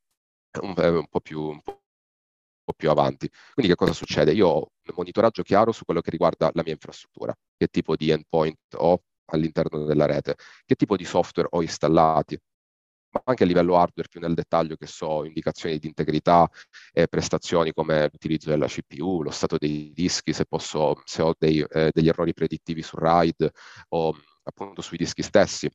un, 0.60 1.06
po 1.08 1.20
più, 1.20 1.42
un 1.42 1.60
po' 1.60 1.82
più 2.72 2.90
avanti. 2.90 3.28
Quindi 3.52 3.72
che 3.72 3.76
cosa 3.76 3.92
succede? 3.92 4.32
Io 4.32 4.48
ho 4.48 4.58
un 4.58 4.94
monitoraggio 4.96 5.42
chiaro 5.42 5.72
su 5.72 5.84
quello 5.84 6.00
che 6.00 6.10
riguarda 6.10 6.50
la 6.54 6.62
mia 6.64 6.72
infrastruttura, 6.72 7.34
che 7.56 7.66
tipo 7.68 7.96
di 7.96 8.10
endpoint 8.10 8.74
ho 8.76 9.02
all'interno 9.26 9.84
della 9.84 10.06
rete, 10.06 10.36
che 10.64 10.74
tipo 10.74 10.96
di 10.96 11.04
software 11.04 11.48
ho 11.50 11.62
installati, 11.62 12.38
ma 13.14 13.22
anche 13.26 13.44
a 13.44 13.46
livello 13.46 13.76
hardware 13.76 14.08
più 14.08 14.20
nel 14.20 14.34
dettaglio 14.34 14.76
che 14.76 14.86
so, 14.86 15.24
indicazioni 15.24 15.78
di 15.78 15.86
integrità 15.86 16.48
e 16.92 17.06
prestazioni 17.06 17.72
come 17.72 18.08
l'utilizzo 18.10 18.50
della 18.50 18.66
CPU, 18.66 19.22
lo 19.22 19.30
stato 19.30 19.56
dei 19.56 19.92
dischi, 19.94 20.32
se, 20.32 20.44
posso, 20.46 21.00
se 21.04 21.22
ho 21.22 21.34
dei, 21.38 21.60
eh, 21.60 21.90
degli 21.92 22.08
errori 22.08 22.34
predittivi 22.34 22.82
su 22.82 22.96
RAID 22.96 23.50
o 23.90 24.16
appunto 24.42 24.82
sui 24.82 24.96
dischi 24.98 25.22
stessi 25.22 25.70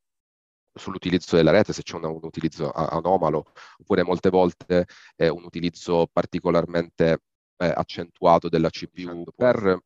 sull'utilizzo 0.80 1.36
della 1.36 1.52
rete, 1.52 1.74
se 1.74 1.84
c'è 1.84 1.96
un, 1.96 2.06
un 2.06 2.20
utilizzo 2.24 2.72
anomalo, 2.72 3.46
oppure 3.80 4.04
molte 4.04 4.30
volte 4.30 4.88
eh, 5.16 5.30
un 5.30 5.44
utilizzo 5.44 6.08
particolarmente 6.12 7.22
eh, 7.58 7.72
accentuato 7.76 8.50
della 8.50 8.70
CPU. 8.70 9.26
Per 9.36 9.80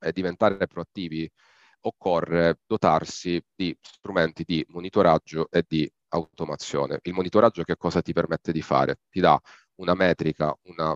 eh, 0.00 0.12
diventare 0.12 0.66
proattivi 0.66 1.30
occorre 1.82 2.58
dotarsi 2.66 3.42
di 3.54 3.76
strumenti 3.80 4.44
di 4.44 4.64
monitoraggio 4.68 5.48
e 5.50 5.64
di 5.66 5.90
automazione. 6.08 6.98
Il 7.02 7.14
monitoraggio 7.14 7.62
che 7.62 7.76
cosa 7.76 8.02
ti 8.02 8.12
permette 8.12 8.52
di 8.52 8.62
fare? 8.62 8.98
Ti 9.08 9.20
dà 9.20 9.40
una 9.76 9.94
metrica, 9.94 10.54
una, 10.62 10.94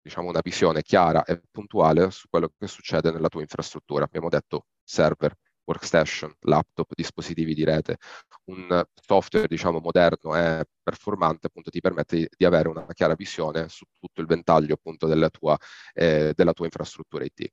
diciamo, 0.00 0.28
una 0.28 0.40
visione 0.42 0.82
chiara 0.82 1.24
e 1.24 1.40
puntuale 1.50 2.10
su 2.10 2.28
quello 2.28 2.52
che 2.58 2.66
succede 2.66 3.10
nella 3.10 3.28
tua 3.28 3.40
infrastruttura. 3.40 4.04
Abbiamo 4.04 4.28
detto 4.28 4.66
server, 4.82 5.34
workstation, 5.64 6.34
laptop, 6.40 6.92
dispositivi 6.94 7.54
di 7.54 7.64
rete. 7.64 7.98
Un 8.44 8.84
software, 8.94 9.48
diciamo, 9.48 9.80
moderno 9.80 10.36
e 10.36 10.64
performante, 10.82 11.46
appunto, 11.46 11.70
ti 11.70 11.80
permette 11.80 12.16
di, 12.16 12.28
di 12.36 12.44
avere 12.44 12.68
una 12.68 12.86
chiara 12.92 13.14
visione 13.14 13.68
su 13.68 13.84
tutto 13.98 14.20
il 14.20 14.26
ventaglio, 14.26 14.74
appunto, 14.74 15.06
della 15.06 15.30
tua, 15.30 15.56
eh, 15.92 16.32
della 16.34 16.52
tua 16.52 16.66
infrastruttura 16.66 17.24
IT. 17.24 17.48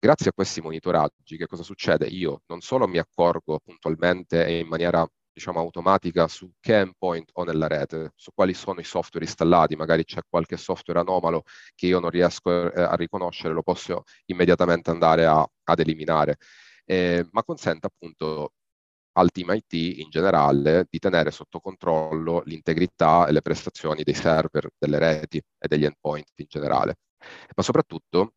Grazie 0.00 0.30
a 0.30 0.32
questi 0.32 0.60
monitoraggi, 0.60 1.36
che 1.36 1.46
cosa 1.46 1.64
succede? 1.64 2.06
Io 2.06 2.42
non 2.46 2.60
solo 2.60 2.86
mi 2.86 2.98
accorgo 2.98 3.58
puntualmente 3.58 4.46
e 4.46 4.58
in 4.60 4.68
maniera 4.68 5.04
diciamo, 5.38 5.60
automatica 5.60 6.26
su 6.28 6.52
che 6.60 6.78
endpoint 6.80 7.30
ho 7.34 7.44
nella 7.44 7.68
rete, 7.68 8.12
su 8.16 8.30
quali 8.34 8.54
sono 8.54 8.80
i 8.80 8.84
software 8.84 9.24
installati, 9.24 9.76
magari 9.76 10.04
c'è 10.04 10.20
qualche 10.28 10.56
software 10.56 11.00
anomalo 11.00 11.44
che 11.74 11.86
io 11.86 12.00
non 12.00 12.10
riesco 12.10 12.72
eh, 12.72 12.82
a 12.82 12.94
riconoscere, 12.96 13.54
lo 13.54 13.62
posso 13.62 14.02
immediatamente 14.26 14.90
andare 14.90 15.26
a, 15.26 15.48
ad 15.64 15.78
eliminare, 15.78 16.38
eh, 16.88 17.26
ma 17.32 17.42
consente 17.44 17.86
appunto 17.86 18.52
al 19.12 19.30
team 19.30 19.50
IT 19.50 19.72
in 20.00 20.10
generale 20.10 20.86
di 20.88 20.98
tenere 20.98 21.30
sotto 21.30 21.60
controllo 21.60 22.42
l'integrità 22.46 23.26
e 23.26 23.32
le 23.32 23.42
prestazioni 23.42 24.02
dei 24.04 24.14
server, 24.14 24.70
delle 24.78 24.98
reti 24.98 25.38
e 25.38 25.68
degli 25.68 25.84
endpoint 25.84 26.30
in 26.36 26.46
generale. 26.48 26.96
Ma 27.56 27.62
soprattutto 27.62 28.34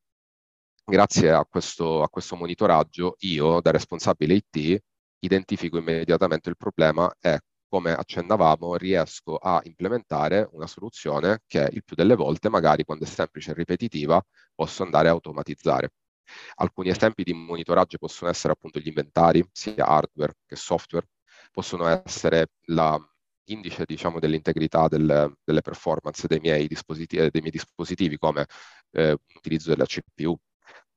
grazie 0.83 1.31
a 1.31 1.45
questo, 1.45 2.03
a 2.03 2.09
questo 2.09 2.35
monitoraggio, 2.35 3.15
io 3.19 3.61
da 3.61 3.71
responsabile 3.71 4.35
IT 4.35 4.79
identifico 5.19 5.77
immediatamente 5.77 6.49
il 6.49 6.57
problema 6.57 7.11
e 7.19 7.39
come 7.71 7.93
accennavamo, 7.93 8.75
riesco 8.75 9.37
a 9.37 9.61
implementare 9.63 10.49
una 10.51 10.67
soluzione 10.67 11.39
che 11.47 11.69
il 11.71 11.83
più 11.85 11.95
delle 11.95 12.15
volte, 12.15 12.49
magari 12.49 12.83
quando 12.83 13.05
è 13.05 13.07
semplice 13.07 13.51
e 13.51 13.53
ripetitiva, 13.53 14.21
posso 14.53 14.83
andare 14.83 15.07
a 15.07 15.11
automatizzare. 15.11 15.91
Alcuni 16.55 16.89
esempi 16.89 17.23
di 17.23 17.33
monitoraggio 17.33 17.97
possono 17.97 18.29
essere 18.29 18.53
appunto 18.53 18.79
gli 18.79 18.87
inventari, 18.87 19.43
sia 19.51 19.85
hardware 19.85 20.37
che 20.45 20.55
software, 20.55 21.07
possono 21.51 21.87
essere 21.87 22.51
l'indice 22.65 23.85
diciamo, 23.85 24.19
dell'integrità 24.19 24.87
del, 24.87 25.33
delle 25.43 25.61
performance 25.61 26.27
dei 26.27 26.39
miei 26.39 26.67
dispositivi, 26.67 27.29
dei 27.29 27.41
miei 27.41 27.51
dispositivi 27.51 28.17
come 28.17 28.45
eh, 28.91 29.17
l'utilizzo 29.33 29.69
della 29.69 29.85
CPU, 29.85 30.37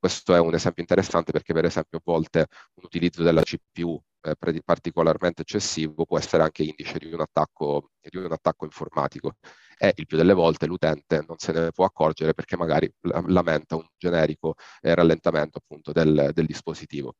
questo 0.05 0.35
è 0.35 0.39
un 0.39 0.53
esempio 0.53 0.83
interessante 0.83 1.31
perché 1.31 1.51
per 1.51 1.65
esempio 1.65 1.97
a 1.97 2.01
volte 2.03 2.47
un 2.75 2.83
utilizzo 2.85 3.23
della 3.23 3.41
CPU 3.41 3.99
eh, 4.21 4.35
particolarmente 4.63 5.41
eccessivo 5.41 6.05
può 6.05 6.19
essere 6.19 6.43
anche 6.43 6.63
indice 6.63 6.99
di 6.99 7.11
un, 7.11 7.21
attacco, 7.21 7.91
di 7.99 8.17
un 8.17 8.31
attacco 8.31 8.65
informatico 8.65 9.37
e 9.77 9.93
il 9.95 10.05
più 10.05 10.17
delle 10.17 10.33
volte 10.33 10.65
l'utente 10.65 11.23
non 11.27 11.37
se 11.37 11.51
ne 11.51 11.71
può 11.71 11.85
accorgere 11.85 12.33
perché 12.33 12.57
magari 12.57 12.91
lamenta 13.27 13.75
un 13.75 13.85
generico 13.97 14.55
eh, 14.81 14.95
rallentamento 14.95 15.57
appunto 15.59 15.91
del, 15.91 16.31
del 16.33 16.45
dispositivo. 16.45 17.15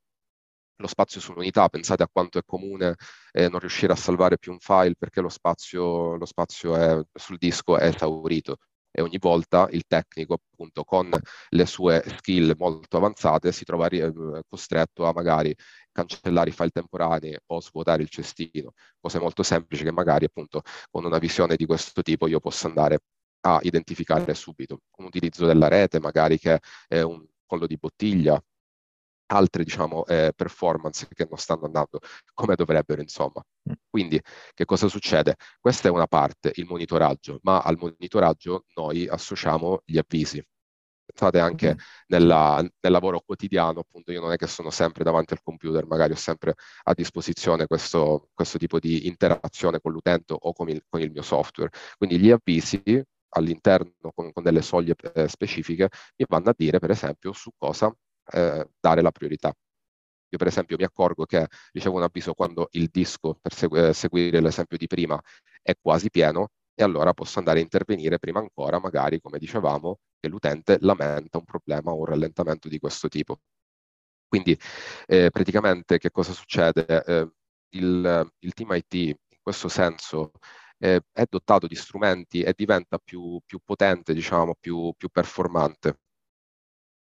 Lo 0.77 0.87
spazio 0.87 1.21
su 1.21 1.31
un'unità, 1.31 1.69
pensate 1.69 2.03
a 2.03 2.09
quanto 2.11 2.37
è 2.37 2.41
comune 2.45 2.95
eh, 3.31 3.47
non 3.49 3.59
riuscire 3.59 3.93
a 3.93 3.95
salvare 3.95 4.37
più 4.37 4.51
un 4.51 4.59
file 4.59 4.95
perché 4.97 5.21
lo 5.21 5.29
spazio, 5.29 6.15
lo 6.15 6.25
spazio 6.25 6.75
è, 6.75 7.01
sul 7.13 7.37
disco 7.37 7.77
è 7.77 7.87
esaurito 7.87 8.57
e 8.95 9.01
ogni 9.01 9.17
volta 9.19 9.67
il 9.71 9.83
tecnico 9.85 10.35
appunto 10.35 10.85
con 10.85 11.11
le 11.49 11.65
sue 11.65 12.01
skill 12.17 12.55
molto 12.57 12.95
avanzate 12.95 13.51
si 13.51 13.65
trova 13.65 13.87
eh, 13.89 14.11
costretto 14.47 15.05
a 15.05 15.11
magari 15.13 15.53
cancellare 15.91 16.49
i 16.49 16.53
file 16.53 16.69
temporanei 16.69 17.37
o 17.47 17.59
svuotare 17.59 18.01
il 18.03 18.09
cestino, 18.09 18.71
cose 18.99 19.19
molto 19.19 19.43
semplici 19.43 19.83
che 19.83 19.91
magari 19.91 20.25
appunto 20.25 20.61
con 20.89 21.03
una 21.03 21.17
visione 21.17 21.57
di 21.57 21.65
questo 21.65 22.01
tipo 22.01 22.27
io 22.27 22.39
posso 22.39 22.67
andare 22.67 22.99
a 23.41 23.59
identificare 23.61 24.33
subito. 24.33 24.79
Un 24.97 25.05
utilizzo 25.05 25.45
della 25.45 25.67
rete 25.67 25.99
magari 25.99 26.39
che 26.39 26.59
è 26.87 27.01
un 27.01 27.23
collo 27.45 27.67
di 27.67 27.77
bottiglia 27.77 28.41
altre 29.27 29.63
diciamo, 29.63 30.05
eh, 30.05 30.31
performance 30.35 31.07
che 31.13 31.25
non 31.29 31.37
stanno 31.37 31.65
andando 31.65 31.99
come 32.33 32.55
dovrebbero, 32.55 33.01
insomma. 33.01 33.43
Mm. 33.69 33.73
Quindi 33.89 34.21
che 34.53 34.65
cosa 34.65 34.87
succede? 34.87 35.35
Questa 35.59 35.87
è 35.87 35.91
una 35.91 36.07
parte, 36.07 36.51
il 36.55 36.65
monitoraggio, 36.65 37.39
ma 37.43 37.61
al 37.61 37.77
monitoraggio 37.77 38.65
noi 38.75 39.07
associamo 39.07 39.81
gli 39.85 39.97
avvisi. 39.97 40.43
Pensate 41.05 41.39
anche 41.39 41.73
mm. 41.75 41.77
nella, 42.07 42.61
nel 42.61 42.91
lavoro 42.91 43.21
quotidiano, 43.21 43.79
appunto, 43.81 44.11
io 44.11 44.21
non 44.21 44.31
è 44.31 44.37
che 44.37 44.47
sono 44.47 44.69
sempre 44.69 45.03
davanti 45.03 45.33
al 45.33 45.41
computer, 45.43 45.85
magari 45.85 46.13
ho 46.13 46.15
sempre 46.15 46.55
a 46.83 46.93
disposizione 46.93 47.67
questo, 47.67 48.29
questo 48.33 48.57
tipo 48.57 48.79
di 48.79 49.07
interazione 49.07 49.79
con 49.79 49.91
l'utente 49.91 50.35
o 50.37 50.53
con 50.53 50.69
il, 50.69 50.83
con 50.89 51.01
il 51.01 51.11
mio 51.11 51.21
software. 51.21 51.71
Quindi 51.97 52.19
gli 52.19 52.31
avvisi 52.31 52.81
all'interno 53.29 54.11
con, 54.13 54.31
con 54.31 54.43
delle 54.43 54.61
soglie 54.61 54.95
eh, 55.13 55.27
specifiche 55.27 55.89
mi 56.17 56.25
vanno 56.27 56.49
a 56.49 56.53
dire, 56.57 56.79
per 56.79 56.89
esempio, 56.91 57.33
su 57.33 57.51
cosa 57.57 57.93
eh, 58.31 58.67
dare 58.79 59.01
la 59.01 59.11
priorità. 59.11 59.53
Io 60.29 60.37
per 60.37 60.47
esempio 60.47 60.77
mi 60.77 60.83
accorgo 60.83 61.25
che 61.25 61.47
ricevo 61.71 61.95
un 61.97 62.03
avviso 62.03 62.33
quando 62.33 62.67
il 62.71 62.89
disco, 62.91 63.37
per 63.41 63.53
segu- 63.53 63.77
eh, 63.77 63.93
seguire 63.93 64.41
l'esempio 64.41 64.77
di 64.77 64.87
prima, 64.87 65.19
è 65.61 65.73
quasi 65.79 66.09
pieno 66.09 66.49
e 66.73 66.83
allora 66.83 67.13
posso 67.13 67.39
andare 67.39 67.59
a 67.59 67.61
intervenire 67.61 68.19
prima 68.19 68.39
ancora, 68.39 68.79
magari 68.79 69.21
come 69.21 69.39
dicevamo, 69.39 69.99
che 70.19 70.27
l'utente 70.27 70.77
lamenta 70.81 71.37
un 71.37 71.45
problema 71.45 71.91
o 71.91 71.99
un 71.99 72.05
rallentamento 72.05 72.67
di 72.67 72.79
questo 72.79 73.07
tipo. 73.07 73.39
Quindi 74.27 74.57
eh, 75.07 75.29
praticamente 75.31 75.97
che 75.97 76.11
cosa 76.11 76.33
succede? 76.33 77.03
Eh, 77.05 77.31
il, 77.75 78.31
il, 78.39 78.53
team 78.53 78.71
IT 78.73 78.93
in 78.93 79.15
questo 79.41 79.69
senso 79.69 80.31
eh, 80.79 81.01
è 81.11 81.25
dotato 81.29 81.67
di 81.67 81.75
strumenti 81.75 82.41
e 82.41 82.53
diventa 82.55 82.97
più, 82.97 83.39
più 83.45 83.59
potente, 83.63 84.13
diciamo, 84.13 84.55
più, 84.59 84.93
più 84.97 85.09
performante 85.09 85.99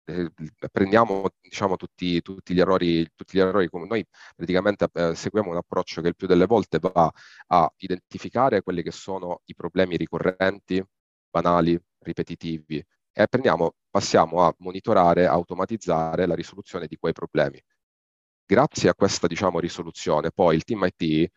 eh, 0.06 0.32
prendiamo 0.72 1.30
diciamo, 1.42 1.76
tutti, 1.76 2.22
tutti, 2.22 2.54
gli 2.54 2.60
errori, 2.60 3.08
tutti 3.16 3.38
gli 3.38 3.42
errori 3.42 3.70
come 3.70 3.88
noi 3.88 4.06
praticamente 4.36 4.88
eh, 4.94 5.16
seguiamo 5.16 5.50
un 5.50 5.58
approccio 5.58 6.02
che 6.02 6.10
il 6.10 6.16
più 6.16 6.28
delle 6.28 6.46
volte 6.46 6.80
va 6.80 7.12
a 7.48 7.74
identificare 7.78 8.62
quelli 8.62 8.84
che 8.84 8.92
sono 8.92 9.42
i 9.46 9.56
problemi 9.56 9.98
ricorrenti, 9.98 10.84
banali, 11.30 11.80
ripetitivi, 12.00 12.86
e 13.18 13.28
prendiamo, 13.28 13.76
passiamo 13.90 14.44
a 14.44 14.54
monitorare, 14.60 15.26
automatizzare 15.26 16.26
la 16.26 16.36
risoluzione 16.36 16.86
di 16.88 16.98
quei 16.98 17.14
problemi. 17.14 17.62
Grazie 18.46 18.90
a 18.90 18.94
questa 18.94 19.28
diciamo, 19.28 19.60
risoluzione, 19.60 20.32
poi 20.32 20.56
il 20.56 20.64
team 20.64 20.84
IT 20.84 21.32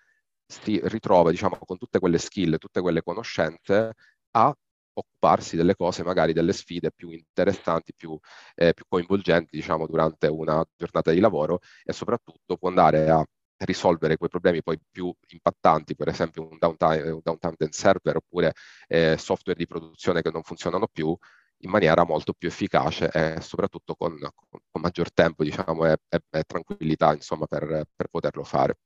si 0.47 0.81
ritrova 0.85 1.31
diciamo, 1.31 1.59
con 1.65 1.79
tutte 1.79 1.99
quelle 1.99 2.19
skill, 2.19 2.59
tutte 2.59 2.81
quelle 2.81 3.03
conoscenze 3.03 3.95
a 4.33 4.55
occuparsi 4.99 5.57
delle 5.57 5.75
cose, 5.75 6.03
magari 6.03 6.33
delle 6.33 6.53
sfide 6.53 6.91
più 6.93 7.11
interessanti, 7.11 7.93
più, 7.95 8.19
eh, 8.55 8.75
più 8.75 8.85
coinvolgenti, 8.89 9.57
diciamo, 9.57 9.87
durante 9.87 10.27
una 10.29 10.65
giornata 10.77 11.11
di 11.13 11.21
lavoro 11.21 11.61
e 11.85 11.93
soprattutto 11.93 12.57
può 12.57 12.69
andare 12.69 13.09
a 13.11 13.25
risolvere 13.65 14.17
quei 14.17 14.29
problemi 14.29 14.63
poi 14.63 14.79
più 14.91 15.13
impattanti, 15.29 15.95
per 15.97 16.09
esempio 16.09 16.49
un 16.49 16.59
downtime, 16.59 17.11
un 17.11 17.21
downtime 17.23 17.55
del 17.57 17.73
server 17.73 18.17
oppure 18.17 18.53
eh, 18.87 19.17
software 19.19 19.59
di 19.59 19.67
produzione 19.67 20.23
che 20.23 20.31
non 20.31 20.43
funzionano 20.43 20.87
più 20.87 21.17
in 21.63 21.71
maniera 21.71 22.05
molto 22.05 22.33
più 22.35 22.49
efficace 22.49 23.11
e 23.11 23.41
soprattutto 23.41 23.95
con, 23.97 24.17
con, 24.49 24.81
maggior 24.81 25.13
tempo 25.13 25.43
diciamo, 25.43 25.87
e, 25.87 25.97
e, 26.09 26.21
e 26.31 26.43
tranquillità 26.45 27.13
insomma, 27.15 27.47
per, 27.47 27.85
per 27.95 28.09
poterlo 28.09 28.45
fare. 28.45 28.77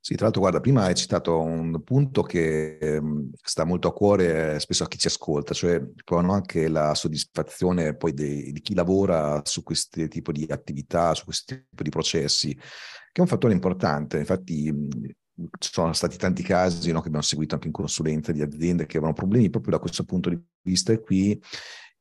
Sì, 0.00 0.14
tra 0.14 0.24
l'altro, 0.24 0.40
guarda, 0.42 0.60
prima 0.60 0.84
hai 0.84 0.94
citato 0.94 1.40
un 1.40 1.82
punto 1.82 2.22
che 2.22 2.78
eh, 2.78 3.00
sta 3.42 3.64
molto 3.64 3.88
a 3.88 3.92
cuore 3.92 4.56
eh, 4.56 4.60
spesso 4.60 4.84
a 4.84 4.88
chi 4.88 4.98
ci 4.98 5.06
ascolta, 5.06 5.54
cioè 5.54 5.80
provano 6.04 6.32
anche 6.32 6.68
la 6.68 6.94
soddisfazione 6.94 7.94
poi 7.96 8.12
de- 8.12 8.50
di 8.52 8.60
chi 8.60 8.74
lavora 8.74 9.40
su 9.44 9.62
questo 9.62 10.06
tipo 10.08 10.32
di 10.32 10.46
attività, 10.48 11.14
su 11.14 11.24
questo 11.24 11.54
tipo 11.54 11.82
di 11.82 11.90
processi, 11.90 12.54
che 12.54 12.62
è 13.14 13.20
un 13.20 13.26
fattore 13.28 13.52
importante. 13.54 14.18
Infatti, 14.18 14.72
ci 15.58 15.70
sono 15.72 15.92
stati 15.92 16.16
tanti 16.16 16.42
casi 16.42 16.90
no, 16.90 17.00
che 17.00 17.06
abbiamo 17.06 17.24
seguito 17.24 17.54
anche 17.54 17.68
in 17.68 17.72
consulenza 17.72 18.32
di 18.32 18.42
aziende 18.42 18.84
che 18.86 18.96
avevano 18.96 19.14
problemi 19.14 19.48
proprio 19.50 19.72
da 19.72 19.78
questo 19.78 20.04
punto 20.04 20.28
di 20.30 20.38
vista 20.62 20.92
e 20.92 21.00
qui 21.00 21.40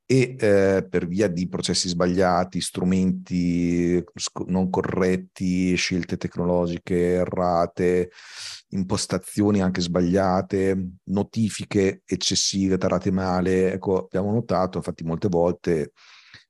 e 0.09 0.37
eh, 0.39 0.87
per 0.89 1.05
via 1.05 1.27
di 1.27 1.49
processi 1.49 1.89
sbagliati, 1.89 2.61
strumenti 2.61 4.01
non 4.45 4.69
corretti, 4.69 5.75
scelte 5.75 6.15
tecnologiche 6.15 7.15
errate, 7.15 8.11
impostazioni 8.69 9.61
anche 9.61 9.81
sbagliate, 9.81 10.91
notifiche 11.05 12.03
eccessive, 12.05 12.77
tarate 12.77 13.11
male. 13.11 13.73
Ecco, 13.73 14.05
abbiamo 14.05 14.31
notato, 14.31 14.77
infatti, 14.77 15.03
molte 15.03 15.27
volte 15.27 15.91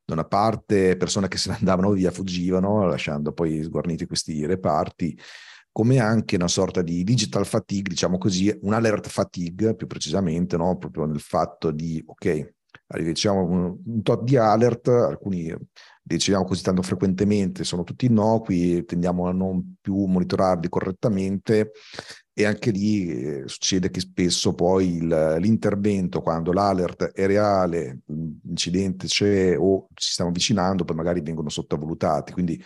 da 0.06 0.14
una 0.14 0.26
parte 0.26 0.96
persone 0.96 1.28
che 1.28 1.38
se 1.38 1.50
ne 1.50 1.58
andavano 1.58 1.92
via 1.92 2.12
fuggivano, 2.12 2.86
lasciando 2.86 3.34
poi 3.34 3.64
sguarniti 3.64 4.06
questi 4.06 4.46
reparti, 4.46 5.18
come 5.72 6.00
anche 6.00 6.36
una 6.36 6.48
sorta 6.48 6.84
di 6.84 7.04
digital 7.04 7.46
fatigue, 7.48 7.90
diciamo 7.90 8.20
così, 8.20 8.56
un 8.62 8.74
alert 8.74 9.08
fatigue 9.10 9.76
più 9.76 9.88
precisamente, 9.88 10.58
no? 10.58 10.78
proprio 10.78 11.06
nel 11.06 11.20
fatto 11.20 11.72
di, 11.72 12.02
ok, 12.06 12.54
riceviamo 12.88 13.46
un, 13.46 13.78
un 13.86 14.02
tot 14.02 14.24
di 14.24 14.38
alert, 14.38 14.88
alcuni 14.88 15.54
riceviamo 16.08 16.46
così 16.46 16.62
tanto 16.62 16.82
frequentemente, 16.82 17.64
sono 17.64 17.84
tutti 17.84 18.06
innocui, 18.06 18.86
tendiamo 18.86 19.28
a 19.28 19.32
non 19.32 19.76
più 19.82 20.06
monitorarli 20.06 20.70
correttamente 20.70 21.72
e 22.40 22.46
anche 22.46 22.70
lì 22.70 23.10
eh, 23.10 23.44
succede 23.48 23.90
che 23.90 24.00
spesso 24.00 24.54
poi 24.54 24.98
il, 24.98 25.38
l'intervento, 25.40 26.22
quando 26.22 26.54
l'alert 26.54 27.06
è 27.06 27.26
reale, 27.26 28.02
l'incidente 28.06 29.08
c'è 29.08 29.58
o 29.58 29.88
ci 29.96 30.12
stiamo 30.12 30.30
avvicinando, 30.30 30.86
poi 30.86 30.96
magari 30.96 31.22
vengono 31.22 31.50
sottovalutati. 31.50 32.34
Quindi 32.34 32.64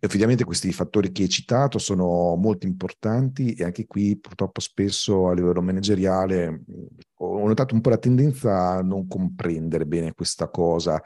effettivamente 0.00 0.44
questi 0.44 0.72
fattori 0.72 1.12
che 1.12 1.24
hai 1.24 1.28
citato 1.28 1.78
sono 1.78 2.34
molto 2.36 2.64
importanti 2.66 3.52
e 3.52 3.64
anche 3.64 3.86
qui 3.86 4.18
purtroppo 4.18 4.60
spesso 4.60 5.28
a 5.28 5.34
livello 5.34 5.60
manageriale 5.60 6.62
ho 7.16 7.46
notato 7.46 7.74
un 7.74 7.80
po' 7.80 7.90
la 7.90 7.98
tendenza 7.98 8.70
a 8.70 8.82
non 8.82 9.06
comprendere 9.06 9.86
bene 9.86 10.14
questa 10.14 10.48
cosa 10.48 11.00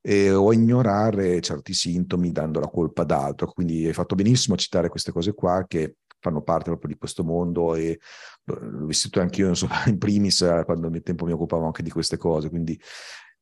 eh, 0.00 0.32
o 0.32 0.50
a 0.50 0.54
ignorare 0.54 1.13
certi 1.40 1.72
sintomi 1.72 2.32
dando 2.32 2.60
la 2.60 2.68
colpa 2.68 3.02
ad 3.02 3.10
altro. 3.10 3.46
Quindi 3.52 3.86
hai 3.86 3.92
fatto 3.92 4.14
benissimo 4.14 4.54
a 4.54 4.58
citare 4.58 4.88
queste 4.88 5.12
cose 5.12 5.34
qua 5.34 5.64
che 5.66 5.96
fanno 6.20 6.42
parte 6.42 6.70
proprio 6.70 6.88
di 6.88 6.98
questo 6.98 7.22
mondo 7.22 7.74
e 7.74 8.00
l'ho 8.44 8.86
vissuto 8.86 9.20
anch'io 9.20 9.48
insomma, 9.48 9.84
in 9.86 9.98
primis 9.98 10.38
quando 10.64 10.88
nel 10.88 11.02
tempo 11.02 11.26
mi 11.26 11.32
occupavo 11.32 11.66
anche 11.66 11.82
di 11.82 11.90
queste 11.90 12.16
cose, 12.16 12.48
quindi 12.48 12.80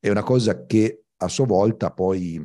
è 0.00 0.10
una 0.10 0.24
cosa 0.24 0.66
che 0.66 1.04
a 1.16 1.28
sua 1.28 1.46
volta 1.46 1.92
poi 1.92 2.44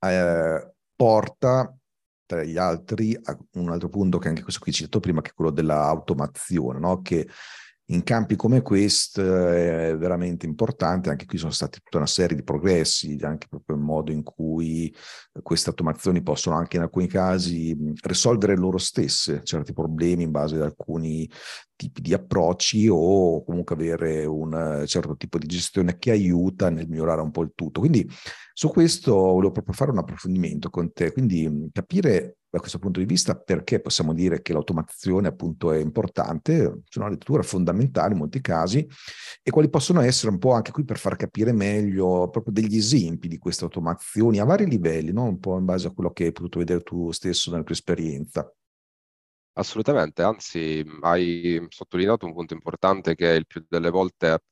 eh, 0.00 0.72
porta 0.96 1.78
tra 2.24 2.42
gli 2.44 2.56
altri 2.56 3.18
a 3.22 3.38
un 3.54 3.70
altro 3.70 3.88
punto 3.88 4.18
che 4.18 4.28
anche 4.28 4.42
questo 4.42 4.60
qui 4.60 4.72
citato 4.72 5.00
prima, 5.00 5.20
che 5.20 5.30
è 5.30 5.34
quello 5.34 5.50
dell'automazione, 5.50 6.78
no? 6.78 7.00
che 7.02 7.28
in 7.90 8.02
campi 8.02 8.36
come 8.36 8.60
questo 8.60 9.48
è 9.48 9.96
veramente 9.96 10.44
importante, 10.44 11.08
anche 11.08 11.24
qui 11.24 11.38
sono 11.38 11.52
stati 11.52 11.80
tutta 11.82 11.96
una 11.96 12.06
serie 12.06 12.36
di 12.36 12.42
progressi, 12.42 13.16
anche 13.22 13.46
proprio 13.48 13.76
il 13.76 13.82
modo 13.82 14.12
in 14.12 14.22
cui 14.22 14.94
queste 15.42 15.70
automazioni 15.70 16.22
possono 16.22 16.56
anche 16.56 16.76
in 16.76 16.82
alcuni 16.82 17.06
casi 17.06 17.74
risolvere 18.02 18.56
loro 18.56 18.76
stesse 18.76 19.40
certi 19.42 19.72
problemi 19.72 20.24
in 20.24 20.30
base 20.30 20.56
ad 20.56 20.62
alcuni 20.62 21.30
tipi 21.76 22.02
di 22.02 22.12
approcci 22.12 22.88
o 22.90 23.42
comunque 23.44 23.74
avere 23.74 24.26
un 24.26 24.82
certo 24.86 25.16
tipo 25.16 25.38
di 25.38 25.46
gestione 25.46 25.96
che 25.96 26.10
aiuta 26.10 26.68
nel 26.68 26.88
migliorare 26.88 27.22
un 27.22 27.30
po' 27.30 27.42
il 27.42 27.52
tutto. 27.54 27.80
Quindi 27.80 28.06
su 28.52 28.68
questo 28.68 29.14
volevo 29.14 29.52
proprio 29.52 29.74
fare 29.74 29.92
un 29.92 29.98
approfondimento 29.98 30.68
con 30.68 30.92
te, 30.92 31.12
quindi 31.12 31.70
capire 31.72 32.37
da 32.58 32.60
questo 32.60 32.78
punto 32.78 33.00
di 33.00 33.06
vista 33.06 33.36
perché 33.36 33.80
possiamo 33.80 34.12
dire 34.12 34.42
che 34.42 34.52
l'automazione 34.52 35.28
appunto 35.28 35.72
è 35.72 35.78
importante, 35.78 36.82
sono 36.88 37.06
una 37.06 37.14
lettura 37.14 37.42
fondamentale 37.42 38.12
in 38.12 38.18
molti 38.18 38.40
casi 38.40 38.86
e 39.42 39.50
quali 39.50 39.70
possono 39.70 40.00
essere 40.00 40.30
un 40.32 40.38
po' 40.38 40.52
anche 40.52 40.72
qui 40.72 40.84
per 40.84 40.98
far 40.98 41.16
capire 41.16 41.52
meglio 41.52 42.28
proprio 42.28 42.52
degli 42.52 42.76
esempi 42.76 43.28
di 43.28 43.38
queste 43.38 43.64
automazioni 43.64 44.38
a 44.38 44.44
vari 44.44 44.66
livelli, 44.66 45.12
no? 45.12 45.24
un 45.24 45.38
po' 45.38 45.56
in 45.56 45.64
base 45.64 45.86
a 45.86 45.92
quello 45.92 46.12
che 46.12 46.24
hai 46.24 46.32
potuto 46.32 46.58
vedere 46.58 46.82
tu 46.82 47.10
stesso 47.12 47.50
nella 47.50 47.62
tua 47.62 47.74
esperienza. 47.74 48.52
Assolutamente, 49.52 50.22
anzi 50.22 50.84
hai 51.00 51.64
sottolineato 51.68 52.26
un 52.26 52.34
punto 52.34 52.54
importante 52.54 53.16
che 53.16 53.26
il 53.26 53.46
più 53.46 53.64
delle 53.68 53.90
volte 53.90 54.42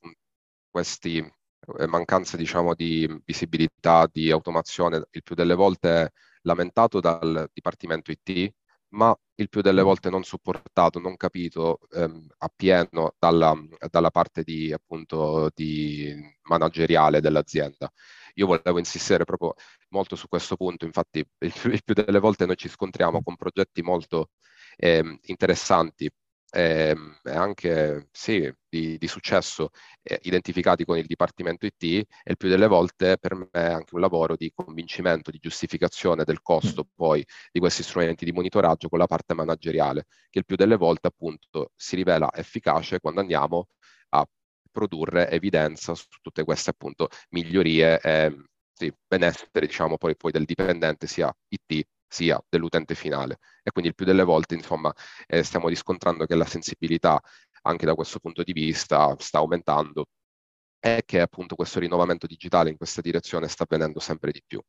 queste 0.69 1.37
eh, 1.79 1.87
mancanze 1.87 2.37
diciamo, 2.37 2.73
di 2.73 3.07
visibilità, 3.25 4.07
di 4.11 4.31
automazione, 4.31 5.07
il 5.11 5.23
più 5.23 5.35
delle 5.35 5.55
volte 5.55 6.11
lamentato 6.47 6.99
dal 6.99 7.49
Dipartimento 7.53 8.09
IT, 8.11 8.53
ma 8.89 9.15
il 9.35 9.49
più 9.49 9.61
delle 9.61 9.81
volte 9.81 10.09
non 10.09 10.23
supportato, 10.23 10.99
non 10.99 11.17
capito 11.17 11.79
ehm, 11.91 12.27
appieno 12.37 13.13
dalla, 13.19 13.53
dalla, 13.91 14.09
parte 14.11 14.43
di, 14.43 14.71
appunto, 14.71 15.51
di 15.53 16.13
manageriale 16.43 17.19
dell'azienda. 17.19 17.91
Io 18.35 18.47
volevo 18.47 18.79
insistere 18.79 19.25
proprio 19.25 19.53
molto 19.89 20.15
su 20.15 20.27
questo 20.27 20.55
punto, 20.55 20.85
infatti 20.85 21.19
il, 21.19 21.53
il 21.73 21.83
più 21.83 21.93
delle 21.93 22.19
volte 22.19 22.45
noi 22.45 22.55
ci 22.55 22.69
scontriamo 22.69 23.21
con 23.21 23.35
progetti 23.35 23.81
molto 23.81 24.29
eh, 24.77 25.19
interessanti 25.23 26.09
eh, 26.51 26.95
anche 27.23 28.07
sì, 28.11 28.51
di, 28.69 28.97
di 28.97 29.07
successo 29.07 29.69
eh, 30.01 30.19
identificati 30.23 30.85
con 30.85 30.97
il 30.97 31.05
Dipartimento 31.05 31.65
IT 31.65 31.83
e 31.83 32.05
il 32.25 32.37
più 32.37 32.49
delle 32.49 32.67
volte 32.67 33.17
per 33.17 33.35
me 33.35 33.49
è 33.51 33.71
anche 33.71 33.95
un 33.95 34.01
lavoro 34.01 34.35
di 34.35 34.51
convincimento, 34.53 35.31
di 35.31 35.39
giustificazione 35.39 36.23
del 36.23 36.41
costo 36.41 36.83
mm. 36.85 36.91
poi 36.95 37.25
di 37.51 37.59
questi 37.59 37.83
strumenti 37.83 38.25
di 38.25 38.31
monitoraggio 38.31 38.89
con 38.89 38.99
la 38.99 39.07
parte 39.07 39.33
manageriale, 39.33 40.05
che 40.29 40.39
il 40.39 40.45
più 40.45 40.55
delle 40.55 40.77
volte 40.77 41.07
appunto 41.07 41.71
si 41.75 41.95
rivela 41.95 42.29
efficace 42.33 42.99
quando 42.99 43.21
andiamo 43.21 43.67
a 44.09 44.25
produrre 44.71 45.29
evidenza 45.29 45.95
su 45.95 46.05
tutte 46.21 46.43
queste 46.43 46.69
appunto 46.69 47.09
migliorie 47.29 47.99
e 47.99 48.35
sì, 48.73 48.93
benessere 49.07 49.65
diciamo 49.65 49.97
poi, 49.97 50.15
poi 50.15 50.31
del 50.31 50.45
dipendente 50.45 51.07
sia 51.07 51.33
IT 51.49 51.87
sia 52.07 52.41
dell'utente 52.49 52.95
finale. 52.95 53.39
E 53.63 53.71
quindi 53.71 53.89
il 53.89 53.95
più 53.95 54.05
delle 54.05 54.23
volte, 54.23 54.55
insomma, 54.55 54.93
eh, 55.27 55.43
stiamo 55.43 55.67
riscontrando 55.67 56.25
che 56.25 56.35
la 56.35 56.45
sensibilità 56.45 57.19
anche 57.63 57.85
da 57.85 57.95
questo 57.95 58.19
punto 58.19 58.43
di 58.43 58.53
vista 58.53 59.15
sta 59.19 59.39
aumentando 59.39 60.07
e 60.79 61.03
che 61.05 61.19
appunto 61.19 61.55
questo 61.55 61.79
rinnovamento 61.79 62.27
digitale 62.27 62.69
in 62.69 62.77
questa 62.77 63.01
direzione 63.01 63.47
sta 63.47 63.63
avvenendo 63.63 63.99
sempre 63.99 64.31
di 64.31 64.43
più. 64.45 64.61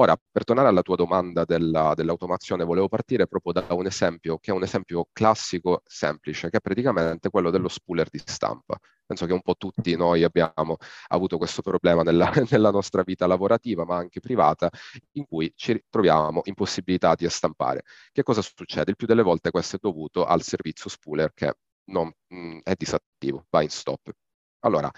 Ora, 0.00 0.16
per 0.30 0.44
tornare 0.44 0.68
alla 0.68 0.82
tua 0.82 0.94
domanda 0.94 1.44
della, 1.44 1.92
dell'automazione, 1.96 2.64
volevo 2.64 2.86
partire 2.88 3.26
proprio 3.26 3.52
da 3.52 3.66
un 3.74 3.86
esempio 3.86 4.38
che 4.38 4.52
è 4.52 4.54
un 4.54 4.62
esempio 4.62 5.08
classico, 5.12 5.82
semplice, 5.84 6.50
che 6.50 6.58
è 6.58 6.60
praticamente 6.60 7.30
quello 7.30 7.50
dello 7.50 7.66
spooler 7.66 8.08
di 8.08 8.20
stampa. 8.24 8.78
Penso 9.04 9.26
che 9.26 9.32
un 9.32 9.40
po' 9.42 9.56
tutti 9.56 9.96
noi 9.96 10.22
abbiamo 10.22 10.76
avuto 11.08 11.36
questo 11.36 11.62
problema 11.62 12.02
nella, 12.02 12.30
nella 12.50 12.70
nostra 12.70 13.02
vita 13.02 13.26
lavorativa, 13.26 13.84
ma 13.84 13.96
anche 13.96 14.20
privata, 14.20 14.70
in 15.12 15.26
cui 15.26 15.52
ci 15.56 15.82
troviamo 15.90 16.42
impossibilitati 16.44 17.24
a 17.24 17.30
stampare. 17.30 17.82
Che 18.12 18.22
cosa 18.22 18.42
succede? 18.42 18.90
Il 18.90 18.96
più 18.96 19.06
delle 19.08 19.22
volte 19.22 19.50
questo 19.50 19.76
è 19.76 19.78
dovuto 19.82 20.24
al 20.26 20.42
servizio 20.42 20.88
spooler 20.88 21.32
che 21.34 21.56
non, 21.86 22.12
mh, 22.28 22.36
mm, 22.36 22.58
è 22.62 22.74
disattivo, 22.76 23.46
va 23.50 23.62
in 23.62 23.70
stop. 23.70 24.12
Allora, 24.60 24.90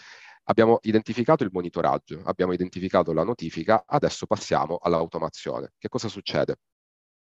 Abbiamo 0.51 0.81
identificato 0.83 1.45
il 1.45 1.51
monitoraggio, 1.53 2.23
abbiamo 2.25 2.53
identificato 2.53 3.13
la 3.13 3.23
notifica, 3.23 3.85
adesso 3.87 4.27
passiamo 4.27 4.79
all'automazione. 4.83 5.75
Che 5.79 5.89
cosa 5.89 6.09
succede? 6.09 6.57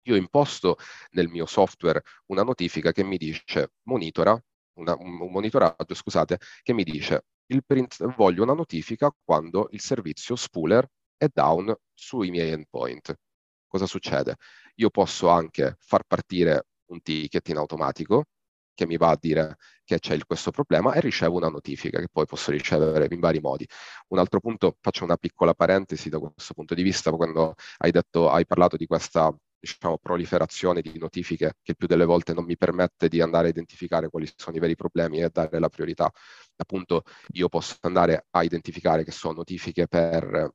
Io 0.09 0.15
imposto 0.15 0.77
nel 1.13 1.29
mio 1.29 1.47
software 1.47 2.03
una 2.27 2.43
notifica 2.43 2.93
che 2.93 3.03
mi 3.03 3.17
dice 3.17 3.73
monitora, 3.85 4.39
una, 4.75 4.95
un 4.99 5.31
monitoraggio, 5.31 5.95
scusate, 5.95 6.39
che 6.63 6.75
mi 6.75 6.85
dice 6.85 7.25
il 7.47 7.65
print, 7.65 8.05
voglio 8.15 8.43
una 8.43 8.53
notifica 8.53 9.11
quando 9.25 9.69
il 9.71 9.81
servizio 9.81 10.37
spooler 10.37 10.87
è 11.17 11.29
down 11.33 11.75
sui 11.95 12.29
miei 12.29 12.51
endpoint. 12.51 13.19
Cosa 13.67 13.87
succede? 13.87 14.37
Io 14.75 14.91
posso 14.91 15.31
anche 15.31 15.77
far 15.81 16.05
partire 16.07 16.67
un 16.91 17.01
ticket 17.01 17.49
in 17.49 17.57
automatico 17.57 18.27
che 18.75 18.87
mi 18.87 18.97
va 18.97 19.11
a 19.11 19.19
dire 19.21 19.57
che 19.85 19.99
c'è 19.99 20.19
questo 20.27 20.51
problema 20.51 20.93
e 20.95 21.01
ricevo 21.01 21.37
una 21.37 21.49
notifica 21.49 22.01
che 22.01 22.09
poi 22.11 22.27
posso 22.27 22.51
ricevere 22.51 23.07
in 23.11 23.21
vari 23.21 23.41
modi. 23.41 23.67
Un 24.09 24.19
altro 24.19 24.41
punto, 24.41 24.77
faccio 24.81 25.05
una 25.05 25.17
piccola 25.17 25.55
parentesi 25.55 26.09
da 26.09 26.19
questo 26.19 26.55
punto 26.55 26.75
di 26.75 26.83
vista, 26.83 27.11
quando 27.13 27.55
hai, 27.79 27.91
detto, 27.91 28.31
hai 28.31 28.47
parlato 28.47 28.77
di 28.77 28.87
questa 28.87 29.35
diciamo, 29.59 29.99
proliferazione 29.99 30.81
di 30.83 30.99
notifiche 30.99 31.55
che 31.63 31.75
più 31.75 31.87
delle 31.87 32.05
volte 32.05 32.35
non 32.35 32.45
mi 32.45 32.57
permette 32.57 33.09
di 33.09 33.21
andare 33.21 33.47
a 33.47 33.51
identificare 33.51 34.09
quali 34.11 34.31
sono 34.37 34.57
i 34.57 34.61
veri 34.61 34.77
problemi 34.77 35.21
e 35.23 35.31
dare 35.31 35.59
la 35.59 35.69
priorità. 35.69 36.11
Appunto, 36.57 37.03
io 37.33 37.49
posso 37.49 37.77
andare 37.83 38.27
a 38.31 38.43
identificare 38.43 39.05
che 39.05 39.11
sono 39.13 39.35
notifiche 39.35 39.87
per 39.89 40.53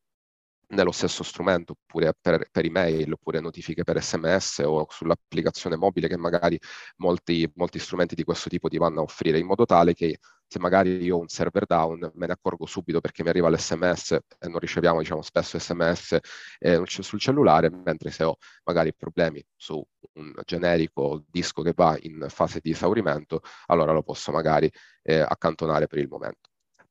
nello 0.69 0.91
stesso 0.91 1.23
strumento, 1.23 1.73
oppure 1.73 2.13
per, 2.19 2.47
per, 2.51 2.65
email, 2.65 3.11
oppure 3.13 3.39
notifiche 3.39 3.83
per 3.83 4.01
sms 4.01 4.59
o 4.65 4.85
sull'applicazione 4.89 5.75
mobile 5.75 6.07
che 6.07 6.17
magari 6.17 6.59
molti, 6.97 7.49
molti 7.55 7.79
strumenti 7.79 8.15
di 8.15 8.23
questo 8.23 8.49
tipo 8.49 8.67
ti 8.67 8.77
vanno 8.77 8.99
a 8.99 9.03
offrire, 9.03 9.39
in 9.39 9.45
modo 9.45 9.65
tale 9.65 9.93
che 9.93 10.19
se 10.47 10.59
magari 10.59 11.03
io 11.03 11.17
ho 11.17 11.19
un 11.19 11.27
server 11.27 11.65
down 11.65 12.11
me 12.15 12.25
ne 12.25 12.33
accorgo 12.33 12.65
subito 12.65 12.99
perché 13.01 13.21
mi 13.21 13.29
arriva 13.29 13.49
l'sms 13.49 14.11
e 14.39 14.47
non 14.47 14.57
riceviamo 14.59 14.99
diciamo, 14.99 15.21
spesso 15.21 15.59
sms 15.59 16.17
eh, 16.59 16.81
sul 16.85 17.19
cellulare, 17.19 17.69
mentre 17.69 18.09
se 18.09 18.23
ho 18.23 18.37
magari 18.63 18.93
problemi 18.95 19.43
su 19.55 19.83
un 20.13 20.33
generico 20.45 21.23
disco 21.29 21.61
che 21.61 21.73
va 21.75 21.95
in 22.01 22.25
fase 22.29 22.59
di 22.61 22.71
esaurimento, 22.71 23.41
allora 23.67 23.91
lo 23.91 24.01
posso 24.03 24.31
magari 24.31 24.71
eh, 25.03 25.19
accantonare 25.19 25.87
per 25.87 25.99
il 25.99 26.07
momento. 26.07 26.48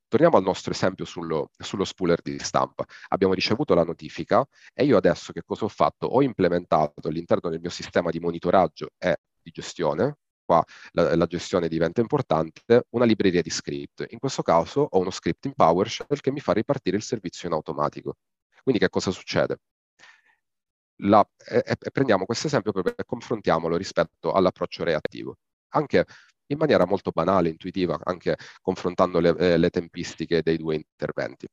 Torniamo 0.09 0.39
al 0.39 0.43
nostro 0.43 0.73
esempio 0.73 1.05
sullo, 1.05 1.51
sullo, 1.59 1.85
spooler 1.85 2.23
di 2.23 2.39
stampa. 2.39 2.85
Abbiamo 3.09 3.35
ricevuto 3.35 3.75
la 3.75 3.85
notifica 3.85 4.47
e 4.73 4.85
io 4.85 4.97
adesso 4.97 5.33
che 5.33 5.43
cosa 5.45 5.67
ho 5.67 5.69
fatto? 5.69 6.07
Ho 6.07 6.23
implementato 6.23 7.09
all'interno 7.09 7.51
del 7.51 7.61
mio 7.61 7.69
sistema 7.69 8.11
di 8.11 8.19
monitoraggio 8.19 8.89
e 8.97 9.19
di 9.43 9.51
gestione, 9.51 10.17
qua 10.47 10.65
la, 10.93 11.15
la, 11.15 11.27
gestione 11.27 11.69
diventa 11.69 12.01
importante, 12.01 12.87
una 12.91 13.05
libreria 13.05 13.43
di 13.43 13.51
script. 13.51 14.07
In 14.09 14.19
questo 14.19 14.41
caso 14.43 14.81
ho 14.91 14.99
uno 14.99 15.11
script 15.11 15.45
in 15.45 15.53
PowerShell 15.53 16.21
che 16.21 16.31
mi 16.33 16.41
fa 16.41 16.55
ripartire 16.55 16.97
il 16.97 17.03
servizio 17.03 17.47
in 17.49 17.55
automatico. 17.55 18.17
Quindi 18.63 18.81
che 18.81 18.89
cosa 18.89 19.11
succede? 19.11 19.59
La, 21.03 21.23
e, 21.47 21.63
e 21.79 21.91
prendiamo 21.91 22.25
questo 22.25 22.47
esempio 22.47 22.73
e 22.83 23.05
confrontiamolo 23.05 23.77
rispetto 23.77 24.33
all'approccio 24.33 24.85
reattivo. 24.85 25.37
Anche 25.75 26.07
in 26.49 26.59
maniera 26.59 26.87
molto 26.87 27.11
banale, 27.11 27.49
intuitiva, 27.49 27.99
anche 28.03 28.37
confrontando 28.61 29.21
le, 29.21 29.35
eh, 29.39 29.57
le 29.57 29.71
tempistiche 29.71 30.43
dei 30.43 30.57
due 30.57 30.77
interventi. 30.77 31.47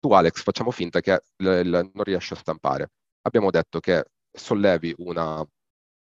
Tu 0.00 0.12
Alex, 0.12 0.42
facciamo 0.42 0.70
finta 0.70 1.00
che 1.00 1.22
le, 1.36 1.62
le, 1.62 1.90
non 1.92 2.04
riesci 2.04 2.32
a 2.32 2.36
stampare. 2.36 2.90
Abbiamo 3.22 3.50
detto 3.50 3.78
che 3.80 4.04
sollevi 4.32 4.94
una, 4.98 5.44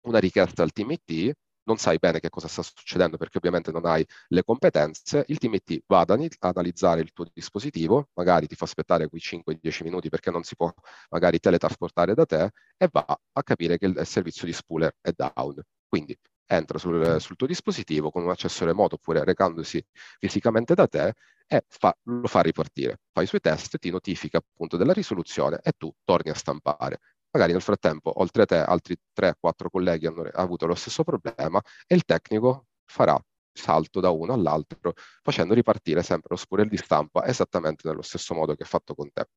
una 0.08 0.20
richiesta 0.20 0.64
al 0.64 0.72
team 0.72 0.92
IT, 0.92 1.34
non 1.64 1.78
sai 1.78 1.98
bene 2.00 2.20
che 2.20 2.30
cosa 2.30 2.48
sta 2.48 2.64
succedendo 2.64 3.18
perché 3.18 3.38
ovviamente 3.38 3.72
non 3.72 3.86
hai 3.86 4.06
le 4.30 4.44
competenze, 4.44 5.24
il 5.28 5.38
team 5.38 5.54
IT 5.54 5.84
va 5.86 6.00
ad 6.00 6.10
analizzare 6.40 7.02
il 7.02 7.12
tuo 7.12 7.26
dispositivo, 7.32 8.10
magari 8.14 8.48
ti 8.48 8.56
fa 8.56 8.66
aspettare 8.66 9.08
quei 9.08 9.22
5-10 9.22 9.84
minuti 9.84 10.10
perché 10.10 10.32
non 10.32 10.44
si 10.44 10.56
può 10.56 10.74
magari 11.10 11.40
teletrasportare 11.40 12.16
da 12.16 12.26
te 12.26 12.52
e 12.78 12.88
va 12.92 13.06
a 13.06 13.44
capire 13.44 13.78
che 13.78 13.86
il 13.86 14.02
servizio 14.06 14.48
di 14.48 14.54
spooler 14.54 14.96
è 15.00 15.12
down. 15.16 15.62
Quindi 15.88 16.18
entra 16.50 16.80
sul, 16.80 17.22
sul, 17.22 17.36
tuo 17.36 17.46
dispositivo 17.48 18.10
con 18.10 18.24
un 18.24 18.32
accesso 18.32 18.66
remoto 18.66 18.96
oppure 18.96 19.24
recandosi 19.24 19.84
fisicamente 20.18 20.74
da 20.74 20.88
te 20.88 21.14
e 21.48 21.64
fa, 21.68 21.96
lo 22.04 22.28
fa 22.28 22.42
ripartire. 22.42 23.02
Fa 23.12 23.22
i 23.22 23.28
suoi 23.28 23.40
test, 23.40 23.78
ti 23.78 23.92
notifica 23.92 24.38
appunto 24.38 24.76
della 24.76 24.94
risoluzione 24.94 25.60
e 25.62 25.74
tu 25.78 25.92
torni 26.04 26.32
a 26.32 26.34
stampare. 26.34 27.00
Magari 27.32 27.52
nel 27.52 27.62
frattempo, 27.62 28.20
oltre 28.20 28.44
a 28.44 28.46
te, 28.46 28.58
altri 28.58 28.98
3-4 29.14 29.70
colleghi 29.70 30.08
hanno 30.08 30.24
avuto 30.34 30.66
lo 30.66 30.76
stesso 30.76 31.04
problema 31.04 31.62
e 31.86 31.96
il 31.96 32.04
tecnico 32.04 32.66
farà 32.86 33.20
salto 33.52 34.00
da 34.00 34.10
uno 34.10 34.34
all'altro 34.34 34.94
facendo 35.22 35.54
ripartire 35.54 36.02
sempre 36.02 36.30
lo 36.32 36.36
spurel 36.38 36.68
di 36.68 36.78
stampa 36.78 37.26
esattamente 37.26 37.88
nello 37.88 38.02
stesso 38.02 38.34
modo 38.34 38.56
che 38.56 38.64
ha 38.64 38.66
fatto 38.66 38.96
con 38.96 39.12
te. 39.12 39.28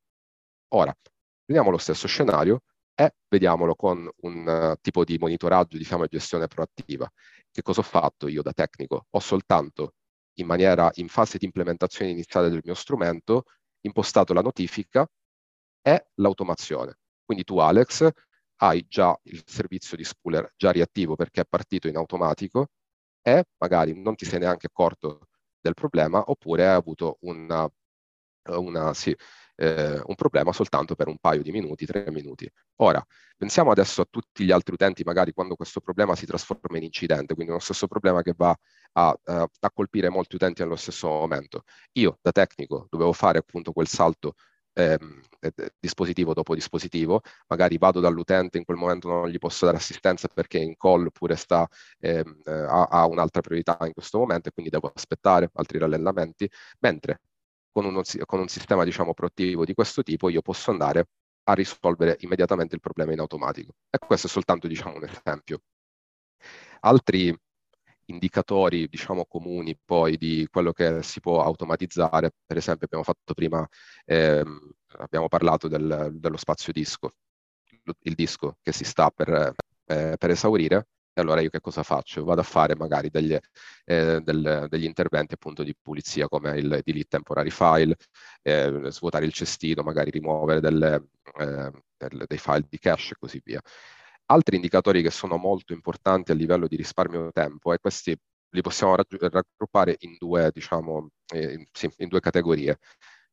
Ora, 0.75 0.95
vediamo 1.45 1.71
lo 1.71 1.79
stesso 1.79 2.07
scenario, 2.09 2.63
e 2.95 3.15
vediamolo 3.29 3.75
con 3.75 4.09
un 4.23 4.47
uh, 4.47 4.77
tipo 4.81 5.05
di 5.05 5.19
monitoraggio, 5.19 5.77
diciamo, 5.77 6.05
e 6.05 6.09
gestione 6.09 6.47
proattiva. 6.47 7.11
Che 7.51 7.63
cosa 7.63 7.81
ho 7.81 7.85
fatto 7.85 8.29
io 8.29 8.43
da 8.43 8.53
tecnico? 8.53 9.07
Ho 9.11 9.21
soltanto 9.21 9.95
in 10.35 10.47
maniera, 10.47 10.91
in 10.95 11.09
fase 11.09 11.39
di 11.39 11.45
implementazione 11.45 12.11
iniziale 12.11 12.49
del 12.49 12.63
mio 12.65 12.75
strumento, 12.75 13.45
impostato 13.83 14.33
la 14.33 14.41
notifica 14.41 15.07
e 15.83 16.07
l'automazione. 16.15 16.99
Quindi 17.25 17.45
tu, 17.45 17.59
Alex, 17.59 18.09
hai 18.57 18.85
già 18.89 19.19
il 19.25 19.43
servizio 19.47 19.97
di 19.97 20.05
spooler 20.05 20.53
già 20.57 20.71
riattivo 20.71 21.17
perché 21.17 21.43
è 21.43 21.47
partito 21.49 21.89
in 21.89 21.97
automatico 21.97 22.69
e 23.21 23.45
magari 23.59 24.01
non 24.01 24.15
ti 24.15 24.25
sei 24.25 24.41
neanche 24.41 24.67
accorto 24.67 25.29
del 25.61 25.75
problema 25.75 26.23
oppure 26.27 26.67
hai 26.67 26.75
avuto 26.75 27.19
una, 27.23 27.69
una 28.45 28.95
sì, 28.95 29.17
eh, 29.57 30.01
un 30.05 30.15
problema 30.15 30.53
soltanto 30.53 30.95
per 30.95 31.09
un 31.09 31.19
paio 31.19 31.43
di 31.43 31.51
minuti, 31.51 31.87
tre 31.87 32.11
minuti. 32.11 32.51
Ora, 32.77 33.05
pensiamo 33.37 33.71
adesso 33.71 34.03
a 34.03 34.07
tutti 34.09 34.45
gli 34.45 34.51
altri 34.51 34.75
utenti, 34.75 35.03
magari 35.05 35.33
quando 35.33 35.55
questo 35.57 35.81
problema 35.81 36.15
si 36.17 36.27
trasforma 36.27 36.77
in 36.79 36.85
incidente, 36.85 37.35
quindi 37.35 37.53
uno 37.53 37.61
stesso 37.61 37.87
problema 37.87 38.23
che 38.23 38.35
va 38.37 38.57
a, 38.93 39.19
a, 39.25 39.49
a 39.61 39.71
colpire 39.73 40.09
molti 40.09 40.37
utenti 40.37 40.63
nello 40.63 40.77
stesso 40.77 41.09
momento. 41.09 41.63
Io, 41.93 42.19
da 42.21 42.33
tecnico, 42.33 42.87
dovevo 42.91 43.13
fare 43.13 43.39
appunto 43.39 43.73
quel 43.73 43.87
salto 43.89 44.35
ehm, 44.75 45.21
dispositivo 45.79 46.35
dopo 46.35 46.55
dispositivo, 46.55 47.21
magari 47.49 47.79
vado 47.79 48.01
dall'utente, 48.01 48.59
in 48.59 48.65
quel 48.65 48.77
momento 48.77 49.09
non 49.09 49.29
gli 49.29 49.39
posso 49.39 49.65
dare 49.65 49.77
assistenza 49.77 50.29
perché 50.29 50.59
è 50.59 50.63
in 50.63 50.77
call 50.77 51.07
oppure 51.07 51.37
sta, 51.37 51.69
ehm, 52.01 52.43
ha, 52.45 52.85
ha, 52.85 53.07
un'altra 53.07 53.41
priorità 53.41 53.77
in 53.83 53.93
questo 53.93 54.19
momento 54.19 54.49
e 54.49 54.53
quindi 54.53 54.71
devo 54.71 54.91
aspettare 54.95 55.51
altri 55.55 55.79
rallentamenti, 55.79 56.49
mentre 56.81 57.21
con, 57.73 57.87
uno, 57.87 58.03
con 58.27 58.41
un 58.41 58.49
sistema 58.49 58.85
diciamo, 58.85 59.15
proattivo 59.15 59.65
di 59.65 59.75
questo 59.75 60.03
tipo 60.03 60.29
io 60.29 60.43
posso 60.43 60.71
andare 60.71 61.09
a 61.45 61.55
risolvere 61.55 62.17
immediatamente 62.21 62.75
il 62.75 62.81
problema 62.81 63.13
in 63.13 63.21
automatico. 63.21 63.75
E 63.91 63.99
questo 63.99 64.27
è 64.27 64.31
soltanto 64.31 64.69
diciamo, 64.69 64.97
un 64.97 65.05
esempio. 65.05 65.63
Altri 66.81 67.37
indicatori 68.07 68.89
diciamo, 68.89 69.25
comuni 69.27 69.77
poi 69.83 70.17
di 70.17 70.47
quello 70.51 70.73
che 70.73 71.03
si 71.03 71.21
può 71.21 71.43
automatizzare, 71.43 72.33
per 72.45 72.57
esempio 72.57 72.87
abbiamo 72.87 73.05
fatto 73.05 73.35
prima, 73.35 73.67
ehm, 74.05 74.73
abbiamo 74.99 75.29
parlato 75.29 75.69
del, 75.69 76.11
dello 76.15 76.37
spazio 76.37 76.73
disco, 76.73 77.15
il 78.01 78.15
disco 78.15 78.59
che 78.63 78.73
si 78.73 78.85
sta 78.85 79.11
per, 79.11 79.55
eh, 79.87 80.17
per 80.19 80.31
esaurire, 80.31 80.89
allora 81.21 81.41
io 81.41 81.51
che 81.51 81.61
cosa 81.61 81.83
faccio? 81.83 82.25
Vado 82.25 82.41
a 82.41 82.45
fare 82.45 82.75
magari 82.77 83.11
degli, 83.11 83.37
eh, 83.85 84.21
del, 84.23 84.67
degli 84.69 84.85
interventi 84.85 85.35
appunto 85.35 85.63
di 85.63 85.75
pulizia 85.81 86.29
come 86.29 86.59
il 86.59 86.81
delete 86.83 87.09
temporary 87.09 87.51
file, 87.51 87.97
eh, 88.43 88.87
svuotare 88.91 89.25
il 89.27 89.33
cestino, 89.33 89.83
magari 89.83 90.11
rimuovere 90.11 90.61
delle, 90.61 91.09
eh, 91.39 91.71
del, 91.97 92.25
dei 92.27 92.39
file 92.39 92.67
di 92.69 92.79
cache 92.79 93.13
e 93.13 93.17
così 93.19 93.41
via. 93.45 93.61
Altri 94.27 94.57
indicatori 94.57 95.03
che 95.03 95.11
sono 95.11 95.37
molto 95.37 95.73
importanti 95.73 96.33
a 96.33 96.35
livello 96.35 96.67
di 96.67 96.77
risparmio 96.77 97.31
tempo 97.33 97.73
e 97.73 97.79
questi 97.79 98.17
li 98.55 98.61
possiamo 98.61 98.97
raggruppare 98.97 99.97
in 100.01 100.17
due, 100.19 100.51
diciamo, 100.53 101.11
eh, 101.35 101.69
sì, 101.73 101.91
in 101.99 102.09
due 102.09 102.21
categorie 102.21 102.79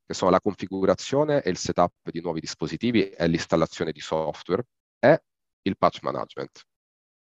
che 0.06 0.14
sono 0.14 0.32
la 0.32 0.42
configurazione 0.42 1.42
e 1.44 1.50
il 1.52 1.58
setup 1.58 1.94
di 2.12 2.22
nuovi 2.22 2.40
dispositivi 2.40 3.10
e 3.10 3.28
l'installazione 3.28 3.92
di 3.92 4.00
software 4.00 4.66
e 5.00 5.22
il 5.62 5.78
patch 5.78 6.02
management 6.02 6.64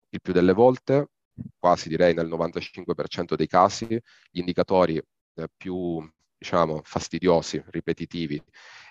il 0.10 0.22
più 0.22 0.34
delle 0.34 0.54
volte, 0.54 1.10
quasi 1.58 1.89
direi 1.89 2.13
nel 2.13 2.28
95% 2.28 3.36
dei 3.36 3.48
casi, 3.48 3.86
gli 3.86 4.39
indicatori 4.39 4.98
eh, 4.98 5.48
più 5.56 6.02
diciamo, 6.38 6.82
fastidiosi, 6.84 7.62
ripetitivi, 7.67 8.41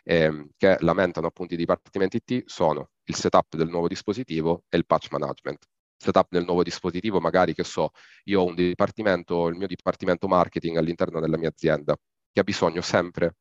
eh, 0.05 0.49
che 0.57 0.77
lamentano 0.81 1.29
appunto 1.29 1.55
i 1.55 1.57
dipartimenti 1.57 2.21
IT 2.25 2.45
sono 2.47 2.91
il 3.05 3.15
setup 3.15 3.57
del 3.57 3.69
nuovo 3.69 3.89
dispositivo 3.89 4.65
e 4.69 4.77
il 4.77 4.87
patch 4.87 5.11
management. 5.11 5.65
Setup 5.97 6.27
del 6.29 6.45
nuovo 6.45 6.63
dispositivo, 6.63 7.21
magari 7.21 7.55
che 7.55 7.65
so, 7.65 7.91
io 8.25 8.43
ho 8.43 8.45
un 8.45 8.55
dipartimento, 8.55 9.49
il 9.49 9.57
mio 9.57 9.67
dipartimento 9.67 10.29
marketing 10.29 10.77
all'interno 10.77 11.21
della 11.21 11.39
mia 11.39 11.49
azienda, 11.49 11.97
che 12.31 12.41
ha 12.41 12.45
bisogno 12.45 12.83
sempre 12.83 13.37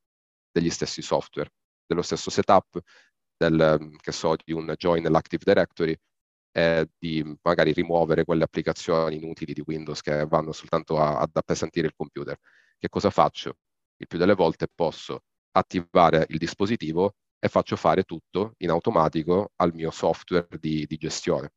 degli 0.50 0.70
stessi 0.70 1.02
software, 1.02 1.50
dello 1.84 2.02
stesso 2.02 2.30
setup, 2.30 2.80
del, 3.36 3.90
che 4.00 4.12
so, 4.12 4.36
di 4.42 4.52
un 4.52 4.72
join 4.78 5.02
nell'Active 5.02 5.42
Directory, 5.44 5.96
eh, 6.56 6.88
di 6.98 7.22
magari 7.42 7.72
rimuovere 7.72 8.24
quelle 8.24 8.44
applicazioni 8.44 9.16
inutili 9.16 9.52
di 9.52 9.62
Windows 9.66 10.00
che 10.00 10.24
vanno 10.24 10.52
soltanto 10.52 10.98
a, 10.98 11.18
ad 11.18 11.28
appesantire 11.34 11.88
il 11.88 11.92
computer. 11.94 12.34
Che 12.78 12.88
cosa 12.88 13.10
faccio? 13.10 13.58
Il 13.98 14.06
più 14.06 14.18
delle 14.18 14.34
volte 14.34 14.66
posso 14.74 15.24
attivare 15.50 16.24
il 16.30 16.38
dispositivo 16.38 17.16
e 17.38 17.48
faccio 17.48 17.76
fare 17.76 18.04
tutto 18.04 18.54
in 18.58 18.70
automatico 18.70 19.52
al 19.56 19.74
mio 19.74 19.90
software 19.90 20.48
di, 20.58 20.86
di 20.86 20.96
gestione. 20.96 21.50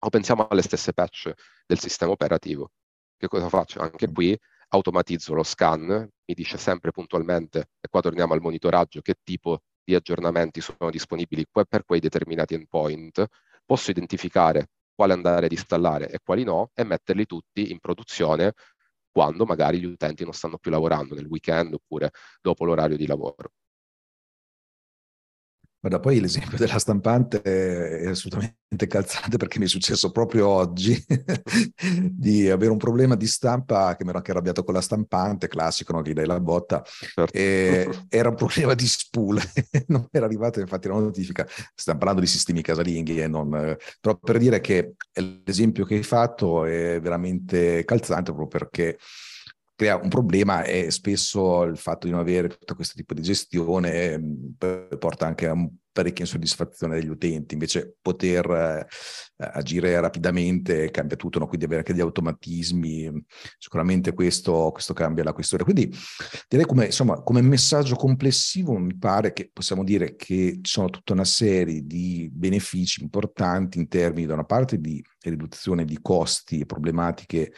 O 0.00 0.08
pensiamo 0.08 0.48
alle 0.48 0.62
stesse 0.62 0.92
patch 0.92 1.32
del 1.64 1.78
sistema 1.78 2.10
operativo. 2.10 2.72
Che 3.16 3.28
cosa 3.28 3.48
faccio? 3.48 3.78
Anche 3.78 4.10
qui 4.10 4.36
automatizzo 4.70 5.34
lo 5.34 5.44
scan, 5.44 5.84
mi 5.86 6.34
dice 6.34 6.58
sempre 6.58 6.90
puntualmente, 6.90 7.70
e 7.80 7.88
qua 7.88 8.00
torniamo 8.00 8.34
al 8.34 8.40
monitoraggio, 8.40 9.00
che 9.02 9.14
tipo 9.22 9.60
di 9.84 9.94
aggiornamenti 9.94 10.60
sono 10.60 10.90
disponibili 10.90 11.46
per 11.48 11.84
quei 11.84 12.00
determinati 12.00 12.54
endpoint, 12.54 13.24
posso 13.66 13.90
identificare 13.90 14.70
quale 14.94 15.12
andare 15.12 15.46
ad 15.46 15.52
installare 15.52 16.08
e 16.08 16.20
quali 16.24 16.44
no 16.44 16.70
e 16.74 16.84
metterli 16.84 17.26
tutti 17.26 17.70
in 17.70 17.80
produzione 17.80 18.54
quando 19.10 19.44
magari 19.44 19.80
gli 19.80 19.84
utenti 19.86 20.24
non 20.24 20.32
stanno 20.32 20.58
più 20.58 20.70
lavorando 20.70 21.14
nel 21.14 21.26
weekend 21.26 21.74
oppure 21.74 22.12
dopo 22.40 22.64
l'orario 22.64 22.96
di 22.96 23.06
lavoro. 23.06 23.50
Guarda, 25.86 26.02
poi 26.02 26.18
l'esempio 26.18 26.58
della 26.58 26.80
stampante 26.80 27.42
è 27.42 28.08
assolutamente 28.08 28.88
calzante 28.88 29.36
perché 29.36 29.60
mi 29.60 29.66
è 29.66 29.68
successo 29.68 30.10
proprio 30.10 30.48
oggi 30.48 31.00
di 32.10 32.50
avere 32.50 32.72
un 32.72 32.76
problema 32.76 33.14
di 33.14 33.28
stampa 33.28 33.94
che 33.94 34.02
mi 34.02 34.08
ero 34.08 34.18
anche 34.18 34.32
arrabbiato 34.32 34.64
con 34.64 34.74
la 34.74 34.80
stampante, 34.80 35.46
classico, 35.46 35.92
no? 35.92 36.02
gli 36.02 36.12
dai 36.12 36.26
la 36.26 36.40
botta, 36.40 36.82
certo. 36.84 37.38
era 38.10 38.30
un 38.30 38.34
problema 38.34 38.74
di 38.74 38.84
spool, 38.84 39.40
non 39.86 40.08
era 40.10 40.26
arrivata 40.26 40.58
infatti 40.58 40.88
la 40.88 40.94
notifica, 40.94 41.46
stiamo 41.72 42.00
parlando 42.00 42.24
di 42.24 42.30
sistemi 42.30 42.62
casalinghi, 42.62 43.20
e 43.20 43.28
non, 43.28 43.76
però 44.00 44.16
per 44.16 44.38
dire 44.38 44.60
che 44.60 44.94
l'esempio 45.44 45.84
che 45.84 45.94
hai 45.94 46.02
fatto 46.02 46.64
è 46.64 46.98
veramente 47.00 47.84
calzante 47.84 48.32
proprio 48.32 48.48
perché 48.48 48.98
crea 49.76 49.96
un 49.96 50.08
problema 50.08 50.64
e 50.64 50.90
spesso 50.90 51.62
il 51.64 51.76
fatto 51.76 52.06
di 52.06 52.12
non 52.12 52.20
avere 52.20 52.48
tutto 52.48 52.74
questo 52.74 52.94
tipo 52.96 53.14
di 53.14 53.22
gestione 53.22 54.18
mh, 54.18 54.56
porta 54.98 55.26
anche 55.26 55.46
a 55.46 55.52
un 55.52 55.70
parecchia 55.96 56.24
insoddisfazione 56.24 56.98
degli 56.98 57.08
utenti, 57.08 57.54
invece 57.54 57.96
poter 58.02 58.50
eh, 58.50 58.86
agire 59.38 59.98
rapidamente 59.98 60.90
cambia 60.90 61.16
tutto, 61.16 61.38
no? 61.38 61.46
quindi 61.46 61.64
avere 61.64 61.80
anche 61.80 61.94
degli 61.94 62.02
automatismi, 62.02 63.24
sicuramente 63.56 64.12
questo, 64.12 64.70
questo, 64.72 64.92
cambia 64.92 65.24
la 65.24 65.32
questione. 65.32 65.64
Quindi 65.64 65.90
direi 66.48 66.66
come, 66.66 66.86
insomma, 66.86 67.22
come 67.22 67.40
messaggio 67.40 67.96
complessivo 67.96 68.76
mi 68.76 68.94
pare 68.94 69.32
che 69.32 69.48
possiamo 69.50 69.84
dire 69.84 70.16
che 70.16 70.58
ci 70.60 70.70
sono 70.70 70.90
tutta 70.90 71.14
una 71.14 71.24
serie 71.24 71.80
di 71.86 72.28
benefici 72.30 73.02
importanti 73.02 73.78
in 73.78 73.88
termini 73.88 74.26
da 74.26 74.34
una 74.34 74.44
parte 74.44 74.78
di 74.78 75.02
riduzione 75.30 75.84
di 75.84 75.98
costi 76.00 76.60
e 76.60 76.66
problematiche 76.66 77.52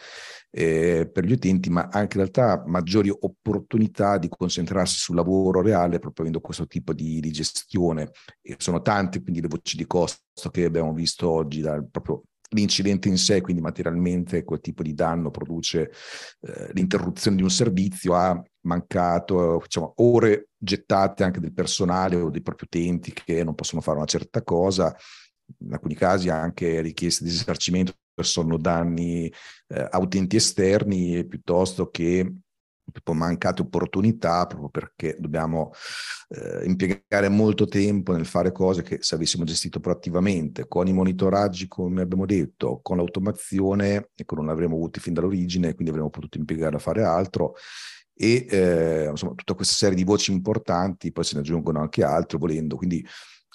eh, 0.50 1.08
per 1.12 1.24
gli 1.24 1.32
utenti, 1.32 1.70
ma 1.70 1.88
anche 1.90 2.18
in 2.18 2.24
realtà 2.24 2.62
maggiori 2.66 3.10
opportunità 3.10 4.18
di 4.18 4.28
concentrarsi 4.28 4.96
sul 4.98 5.16
lavoro 5.16 5.60
reale 5.62 5.98
proprio 5.98 6.26
avendo 6.26 6.40
questo 6.40 6.66
tipo 6.66 6.92
di, 6.92 7.20
di 7.20 7.30
gestione. 7.30 8.10
E 8.40 8.56
sono 8.58 8.82
tante 8.82 9.22
quindi 9.22 9.40
le 9.40 9.48
voci 9.48 9.76
di 9.76 9.86
costo 9.86 10.50
che 10.50 10.64
abbiamo 10.64 10.92
visto 10.92 11.28
oggi, 11.28 11.60
dal, 11.60 11.86
proprio 11.90 12.22
l'incidente 12.50 13.08
in 13.08 13.18
sé, 13.18 13.40
quindi 13.40 13.60
materialmente 13.60 14.44
quel 14.44 14.60
tipo 14.60 14.82
di 14.82 14.94
danno 14.94 15.30
produce 15.30 15.90
eh, 16.40 16.70
l'interruzione 16.72 17.36
di 17.36 17.42
un 17.42 17.50
servizio, 17.50 18.14
ha 18.14 18.40
mancato 18.62 19.60
diciamo, 19.62 19.94
ore 19.96 20.48
gettate 20.56 21.24
anche 21.24 21.40
del 21.40 21.52
personale 21.52 22.16
o 22.16 22.30
dei 22.30 22.42
propri 22.42 22.66
utenti 22.66 23.12
che 23.12 23.44
non 23.44 23.54
possono 23.54 23.80
fare 23.80 23.98
una 23.98 24.06
certa 24.06 24.42
cosa, 24.42 24.94
in 25.58 25.72
alcuni 25.72 25.94
casi 25.94 26.28
anche 26.28 26.80
richieste 26.80 27.24
di 27.24 27.30
risarcimento 27.30 27.94
sono 28.20 28.56
danni 28.56 29.32
eh, 29.68 29.88
utenti 29.92 30.36
esterni 30.36 31.24
piuttosto 31.26 31.88
che 31.90 32.32
tipo 32.92 33.12
mancate 33.12 33.62
opportunità 33.62 34.46
proprio 34.46 34.68
perché 34.70 35.16
dobbiamo 35.18 35.72
eh, 36.28 36.64
impiegare 36.64 37.28
molto 37.28 37.66
tempo 37.66 38.12
nel 38.12 38.26
fare 38.26 38.52
cose 38.52 38.82
che 38.82 38.98
se 39.00 39.14
avessimo 39.14 39.44
gestito 39.44 39.80
proattivamente 39.80 40.66
con 40.66 40.88
i 40.88 40.92
monitoraggi 40.92 41.68
come 41.68 42.02
abbiamo 42.02 42.26
detto 42.26 42.80
con 42.82 42.96
l'automazione 42.96 44.10
ecco 44.14 44.34
non 44.36 44.48
avremmo 44.48 44.76
avuti 44.76 45.00
fin 45.00 45.12
dall'origine 45.12 45.74
quindi 45.74 45.90
avremmo 45.90 46.10
potuto 46.10 46.38
impiegare 46.38 46.76
a 46.76 46.80
fare 46.80 47.04
altro. 47.04 47.54
E 48.20 48.46
eh, 48.50 49.06
insomma 49.10 49.34
tutta 49.36 49.54
questa 49.54 49.74
serie 49.74 49.94
di 49.94 50.02
voci 50.02 50.32
importanti 50.32 51.12
poi 51.12 51.22
se 51.22 51.34
ne 51.36 51.40
aggiungono 51.40 51.80
anche 51.80 52.02
altre 52.02 52.36
volendo. 52.36 52.74
Quindi 52.76 53.06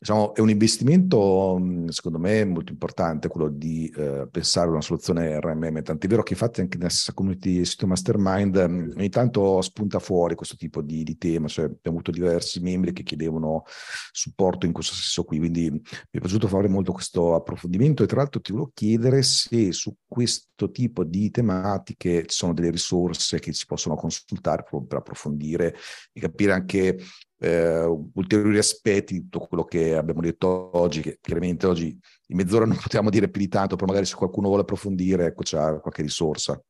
Diciamo, 0.03 0.35
è 0.35 0.41
un 0.41 0.49
investimento, 0.49 1.57
secondo 1.87 2.19
me, 2.19 2.43
molto 2.43 2.73
importante 2.73 3.29
quello 3.29 3.47
di 3.47 3.87
eh, 3.95 4.27
pensare 4.29 4.67
a 4.67 4.71
una 4.71 4.81
soluzione 4.81 5.39
RMM, 5.39 5.81
tant'è 5.81 6.07
vero 6.07 6.23
che 6.23 6.33
infatti 6.33 6.59
anche 6.59 6.75
nella 6.75 6.89
stessa 6.89 7.13
community 7.13 7.63
sito 7.63 7.87
mastermind 7.87 8.57
ogni 8.97 9.07
tanto 9.07 9.61
spunta 9.61 9.99
fuori 9.99 10.35
questo 10.35 10.57
tipo 10.57 10.81
di, 10.81 11.03
di 11.03 11.17
tema, 11.17 11.47
cioè 11.47 11.63
abbiamo 11.67 11.99
avuto 11.99 12.11
diversi 12.11 12.59
membri 12.59 12.91
che 12.91 13.03
chiedevano 13.03 13.63
supporto 14.11 14.65
in 14.65 14.73
questo 14.73 14.93
senso 14.93 15.23
qui, 15.23 15.37
quindi 15.37 15.69
mi 15.71 15.79
è 15.79 16.19
piaciuto 16.19 16.49
fare 16.49 16.67
molto 16.67 16.91
questo 16.91 17.35
approfondimento. 17.35 18.03
E 18.03 18.05
tra 18.05 18.17
l'altro 18.17 18.41
ti 18.41 18.51
volevo 18.51 18.71
chiedere 18.73 19.23
se 19.23 19.71
su 19.71 19.95
questo 20.05 20.69
tipo 20.71 21.05
di 21.05 21.31
tematiche 21.31 22.25
ci 22.25 22.35
sono 22.35 22.53
delle 22.53 22.71
risorse 22.71 23.39
che 23.39 23.53
si 23.53 23.65
possono 23.65 23.95
consultare 23.95 24.65
per 24.69 24.97
approfondire 24.97 25.73
e 26.11 26.19
capire 26.19 26.51
anche 26.51 26.97
eh, 27.43 27.83
ulteriori 28.13 28.57
aspetti 28.57 29.13
di 29.13 29.21
tutto 29.23 29.39
quello 29.47 29.65
che 29.65 29.95
abbiamo 29.95 30.21
detto 30.21 30.69
oggi, 30.77 31.01
che 31.01 31.17
chiaramente 31.21 31.67
oggi 31.67 31.87
in 32.27 32.37
mezz'ora 32.37 32.65
non 32.65 32.77
possiamo 32.77 33.09
dire 33.09 33.29
più 33.29 33.41
di 33.41 33.49
tanto, 33.49 33.75
però 33.75 33.87
magari 33.87 34.05
se 34.05 34.15
qualcuno 34.15 34.47
vuole 34.47 34.61
approfondire, 34.61 35.25
ecco, 35.25 35.43
c'è 35.43 35.79
qualche 35.81 36.01
risorsa. 36.01 36.61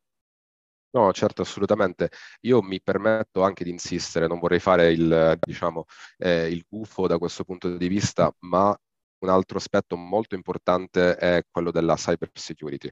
No, 0.95 1.11
certo, 1.11 1.41
assolutamente. 1.41 2.09
Io 2.41 2.61
mi 2.61 2.81
permetto 2.81 3.43
anche 3.43 3.63
di 3.63 3.69
insistere, 3.71 4.27
non 4.27 4.39
vorrei 4.39 4.59
fare 4.59 4.91
il, 4.91 5.37
diciamo, 5.39 5.85
eh, 6.17 6.47
il 6.47 6.65
gufo 6.67 7.07
da 7.07 7.17
questo 7.17 7.43
punto 7.43 7.75
di 7.77 7.87
vista, 7.87 8.31
ma 8.39 8.75
un 9.19 9.29
altro 9.29 9.57
aspetto 9.57 9.95
molto 9.95 10.35
importante 10.35 11.15
è 11.15 11.43
quello 11.49 11.71
della 11.71 11.95
cyber 11.95 12.29
security. 12.33 12.89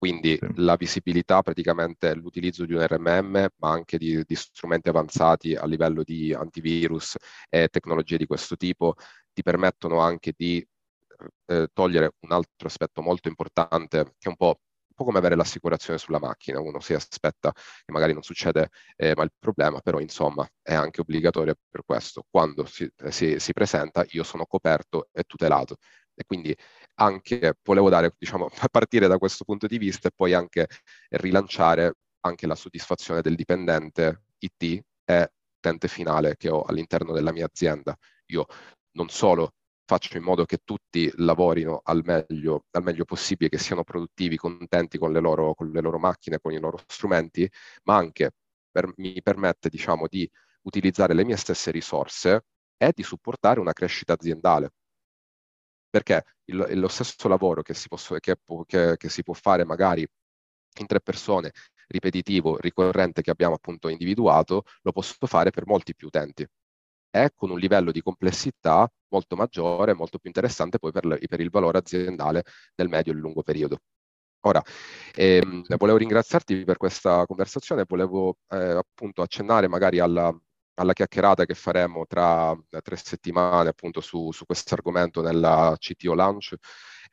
Quindi 0.00 0.38
sì. 0.40 0.48
la 0.54 0.76
visibilità 0.76 1.42
praticamente 1.42 2.14
l'utilizzo 2.14 2.64
di 2.64 2.72
un 2.72 2.86
RMM, 2.86 3.48
ma 3.56 3.70
anche 3.70 3.98
di, 3.98 4.24
di, 4.24 4.34
strumenti 4.34 4.88
avanzati 4.88 5.54
a 5.54 5.66
livello 5.66 6.02
di 6.02 6.32
antivirus 6.32 7.16
e 7.50 7.68
tecnologie 7.68 8.16
di 8.16 8.24
questo 8.24 8.56
tipo, 8.56 8.94
ti 9.30 9.42
permettono 9.42 9.98
anche 9.98 10.32
di 10.34 10.66
eh, 11.48 11.68
togliere 11.70 12.14
un 12.20 12.32
altro 12.32 12.66
aspetto 12.66 13.02
molto 13.02 13.28
importante, 13.28 14.14
che 14.18 14.26
è 14.26 14.28
un 14.28 14.36
po', 14.36 14.60
un 14.88 14.94
po', 14.94 15.04
come 15.04 15.18
avere 15.18 15.36
l'assicurazione 15.36 15.98
sulla 15.98 16.18
macchina. 16.18 16.60
Uno 16.60 16.80
si 16.80 16.94
aspetta 16.94 17.52
che 17.52 17.92
magari 17.92 18.14
non 18.14 18.22
succede 18.22 18.70
eh, 18.96 19.12
ma 19.14 19.24
il 19.24 19.32
problema, 19.38 19.80
però 19.80 20.00
insomma 20.00 20.48
è 20.62 20.72
anche 20.72 21.02
obbligatorio 21.02 21.56
per 21.68 21.82
questo. 21.84 22.24
Quando 22.30 22.64
si, 22.64 22.90
si, 23.10 23.38
si 23.38 23.52
presenta 23.52 24.02
io 24.12 24.22
sono 24.22 24.46
coperto 24.46 25.10
e 25.12 25.24
tutelato. 25.24 25.76
E 26.20 26.24
quindi 26.26 26.54
anche 26.96 27.54
volevo 27.64 27.88
dare, 27.88 28.14
diciamo, 28.18 28.50
partire 28.70 29.06
da 29.06 29.16
questo 29.16 29.44
punto 29.44 29.66
di 29.66 29.78
vista 29.78 30.08
e 30.08 30.12
poi 30.14 30.34
anche 30.34 30.68
rilanciare 31.08 31.94
anche 32.20 32.46
la 32.46 32.54
soddisfazione 32.54 33.22
del 33.22 33.36
dipendente 33.36 34.24
IT 34.40 34.84
e 35.04 35.32
utente 35.56 35.88
finale 35.88 36.36
che 36.36 36.50
ho 36.50 36.62
all'interno 36.62 37.12
della 37.12 37.32
mia 37.32 37.46
azienda. 37.46 37.96
Io 38.26 38.44
non 38.92 39.08
solo 39.08 39.54
faccio 39.86 40.18
in 40.18 40.22
modo 40.22 40.44
che 40.44 40.58
tutti 40.62 41.10
lavorino 41.16 41.80
al 41.82 42.02
meglio, 42.04 42.66
al 42.72 42.82
meglio 42.82 43.06
possibile, 43.06 43.48
che 43.48 43.58
siano 43.58 43.82
produttivi, 43.82 44.36
contenti 44.36 44.98
con 44.98 45.12
le 45.12 45.20
loro, 45.20 45.54
con 45.54 45.70
le 45.70 45.80
loro 45.80 45.98
macchine, 45.98 46.38
con 46.38 46.52
i 46.52 46.60
loro 46.60 46.78
strumenti, 46.86 47.50
ma 47.84 47.96
anche 47.96 48.32
per, 48.70 48.92
mi 48.96 49.22
permette 49.22 49.70
diciamo, 49.70 50.06
di 50.06 50.30
utilizzare 50.64 51.14
le 51.14 51.24
mie 51.24 51.36
stesse 51.36 51.70
risorse 51.70 52.44
e 52.76 52.92
di 52.94 53.02
supportare 53.02 53.58
una 53.58 53.72
crescita 53.72 54.12
aziendale 54.12 54.72
perché 55.90 56.24
il, 56.46 56.78
lo 56.78 56.88
stesso 56.88 57.28
lavoro 57.28 57.62
che 57.62 57.74
si, 57.74 57.88
posso, 57.88 58.16
che, 58.18 58.36
che, 58.66 58.96
che 58.96 59.08
si 59.08 59.22
può 59.22 59.34
fare 59.34 59.64
magari 59.64 60.06
in 60.78 60.86
tre 60.86 61.00
persone, 61.00 61.52
ripetitivo, 61.88 62.56
ricorrente 62.58 63.22
che 63.22 63.30
abbiamo 63.30 63.54
appunto 63.54 63.88
individuato, 63.88 64.64
lo 64.82 64.92
posso 64.92 65.26
fare 65.26 65.50
per 65.50 65.66
molti 65.66 65.94
più 65.94 66.06
utenti 66.06 66.46
e 67.12 67.32
con 67.34 67.50
un 67.50 67.58
livello 67.58 67.90
di 67.90 68.02
complessità 68.02 68.88
molto 69.08 69.34
maggiore, 69.36 69.94
molto 69.94 70.18
più 70.18 70.28
interessante 70.28 70.78
poi 70.78 70.92
per, 70.92 71.18
per 71.28 71.40
il 71.40 71.50
valore 71.50 71.78
aziendale 71.78 72.44
nel 72.76 72.88
medio 72.88 73.12
e 73.12 73.16
lungo 73.16 73.42
periodo. 73.42 73.78
Ora, 74.42 74.62
ehm, 75.14 75.64
volevo 75.76 75.98
ringraziarti 75.98 76.64
per 76.64 76.76
questa 76.78 77.26
conversazione, 77.26 77.84
volevo 77.86 78.38
eh, 78.48 78.56
appunto 78.56 79.22
accennare 79.22 79.68
magari 79.68 79.98
alla, 79.98 80.34
alla 80.80 80.94
chiacchierata 80.94 81.44
che 81.44 81.54
faremo 81.54 82.06
tra 82.06 82.56
tre 82.82 82.96
settimane 82.96 83.68
appunto 83.68 84.00
su, 84.00 84.32
su 84.32 84.46
questo 84.46 84.74
argomento 84.74 85.20
nella 85.20 85.76
CTO 85.78 86.14
Launch 86.14 86.54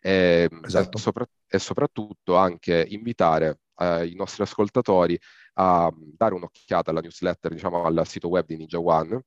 e, 0.02 0.50
esatto. 0.64 0.98
e, 0.98 1.02
sopra, 1.02 1.26
e 1.46 1.60
soprattutto 1.60 2.36
anche 2.36 2.86
invitare 2.90 3.60
eh, 3.78 4.08
i 4.08 4.16
nostri 4.16 4.44
ascoltatori 4.44 5.20
a 5.56 5.92
dare 5.94 6.34
un'occhiata 6.34 6.92
alla 6.92 7.02
newsletter, 7.02 7.52
diciamo 7.52 7.84
al 7.84 8.02
sito 8.06 8.30
web 8.30 8.46
di 8.46 8.56
Ninja 8.58 8.80
One 8.80 9.22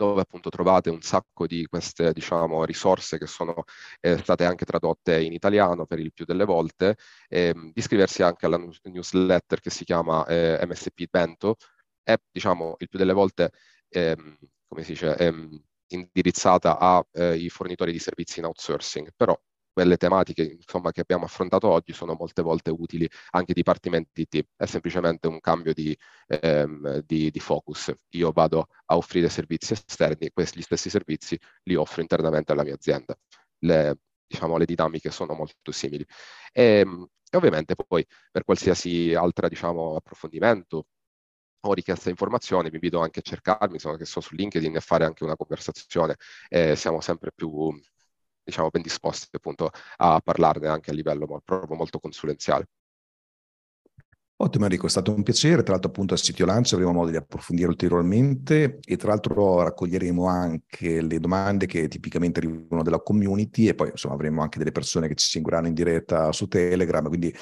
dove 0.00 0.22
appunto 0.22 0.48
trovate 0.48 0.88
un 0.88 1.02
sacco 1.02 1.46
di 1.46 1.66
queste 1.66 2.14
diciamo, 2.14 2.64
risorse 2.64 3.18
che 3.18 3.26
sono 3.26 3.64
eh, 4.00 4.16
state 4.16 4.46
anche 4.46 4.64
tradotte 4.64 5.20
in 5.20 5.34
italiano 5.34 5.84
per 5.84 5.98
il 5.98 6.10
più 6.14 6.24
delle 6.24 6.46
volte, 6.46 6.96
e, 7.28 7.52
di 7.54 7.72
iscriversi 7.74 8.22
anche 8.22 8.46
alla 8.46 8.58
newsletter 8.84 9.60
che 9.60 9.68
si 9.68 9.84
chiama 9.84 10.24
eh, 10.26 10.58
MSP 10.66 11.04
Bento, 11.10 11.56
è 12.02 12.16
diciamo 12.30 12.76
il 12.78 12.88
più 12.88 12.98
delle 12.98 13.12
volte 13.12 13.52
ehm, 13.88 14.38
come 14.68 14.84
si 14.84 14.92
dice, 14.92 15.16
ehm, 15.16 15.62
indirizzata 15.88 16.78
ai 16.78 17.46
eh, 17.46 17.48
fornitori 17.48 17.92
di 17.92 17.98
servizi 17.98 18.38
in 18.38 18.46
outsourcing, 18.46 19.10
però 19.16 19.38
quelle 19.72 19.96
tematiche 19.96 20.42
insomma, 20.42 20.92
che 20.92 21.00
abbiamo 21.00 21.24
affrontato 21.24 21.68
oggi 21.68 21.92
sono 21.92 22.14
molte 22.14 22.42
volte 22.42 22.70
utili 22.70 23.08
anche 23.30 23.48
ai 23.50 23.54
dipartimenti 23.54 24.22
IT, 24.22 24.46
è 24.56 24.66
semplicemente 24.66 25.26
un 25.26 25.40
cambio 25.40 25.72
di, 25.72 25.96
ehm, 26.28 27.00
di, 27.00 27.30
di, 27.30 27.40
focus. 27.40 27.92
Io 28.10 28.30
vado 28.32 28.68
a 28.86 28.96
offrire 28.96 29.28
servizi 29.28 29.72
esterni, 29.72 30.30
questi 30.32 30.62
stessi 30.62 30.90
servizi 30.90 31.38
li 31.64 31.74
offro 31.74 32.00
internamente 32.02 32.52
alla 32.52 32.64
mia 32.64 32.74
azienda. 32.74 33.16
Le, 33.60 33.98
diciamo, 34.26 34.56
le 34.56 34.64
dinamiche 34.66 35.10
sono 35.10 35.34
molto 35.34 35.72
simili. 35.72 36.04
E, 36.52 36.80
ehm, 36.80 37.06
e 37.32 37.36
ovviamente 37.36 37.74
poi 37.76 38.04
per 38.30 38.44
qualsiasi 38.44 39.14
altra 39.14 39.48
diciamo, 39.48 39.94
approfondimento 39.96 40.86
o 41.60 41.72
richiesta 41.74 42.04
di 42.04 42.10
informazioni, 42.10 42.68
vi 42.68 42.76
invito 42.76 43.00
anche 43.00 43.20
a 43.20 43.22
cercarmi, 43.22 43.74
insomma, 43.74 43.96
che 43.96 44.04
sono 44.04 44.24
su 44.24 44.34
LinkedIn 44.34 44.76
e 44.76 44.80
fare 44.80 45.04
anche 45.04 45.24
una 45.24 45.36
conversazione. 45.36 46.16
Eh, 46.48 46.76
siamo 46.76 47.00
sempre 47.00 47.32
più 47.34 47.70
diciamo, 48.42 48.68
ben 48.70 48.82
disposti 48.82 49.28
appunto 49.36 49.70
a 49.96 50.20
parlarne 50.22 50.68
anche 50.68 50.90
a 50.90 50.94
livello 50.94 51.40
proprio 51.44 51.76
molto 51.76 51.98
consulenziale. 51.98 52.68
Ottimo 54.42 54.64
Enrico, 54.64 54.86
è 54.86 54.88
stato 54.88 55.12
un 55.12 55.22
piacere, 55.22 55.62
tra 55.62 55.72
l'altro 55.72 55.90
appunto 55.90 56.14
al 56.14 56.18
sito 56.18 56.46
Lancio 56.46 56.74
avremo 56.74 56.94
modo 56.94 57.10
di 57.10 57.16
approfondire 57.16 57.68
ulteriormente 57.68 58.78
e 58.82 58.96
tra 58.96 59.08
l'altro 59.08 59.60
raccoglieremo 59.62 60.26
anche 60.26 61.02
le 61.02 61.20
domande 61.20 61.66
che 61.66 61.88
tipicamente 61.88 62.40
arrivano 62.40 62.82
dalla 62.82 63.00
community 63.00 63.68
e 63.68 63.74
poi 63.74 63.90
insomma 63.90 64.14
avremo 64.14 64.40
anche 64.40 64.56
delle 64.56 64.72
persone 64.72 65.08
che 65.08 65.14
ci 65.14 65.28
seguiranno 65.28 65.66
in 65.66 65.74
diretta 65.74 66.32
su 66.32 66.48
Telegram, 66.48 67.06
quindi 67.08 67.34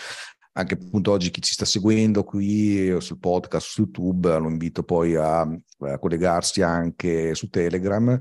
anche 0.52 0.74
appunto 0.74 1.12
oggi 1.12 1.30
chi 1.30 1.40
ci 1.40 1.52
sta 1.52 1.64
seguendo 1.64 2.24
qui 2.24 2.94
sul 3.00 3.18
podcast, 3.18 3.68
su 3.68 3.82
YouTube, 3.82 4.38
lo 4.38 4.48
invito 4.48 4.82
poi 4.82 5.14
a, 5.14 5.40
a 5.40 5.98
collegarsi 5.98 6.62
anche 6.62 7.34
su 7.34 7.48
Telegram. 7.48 8.20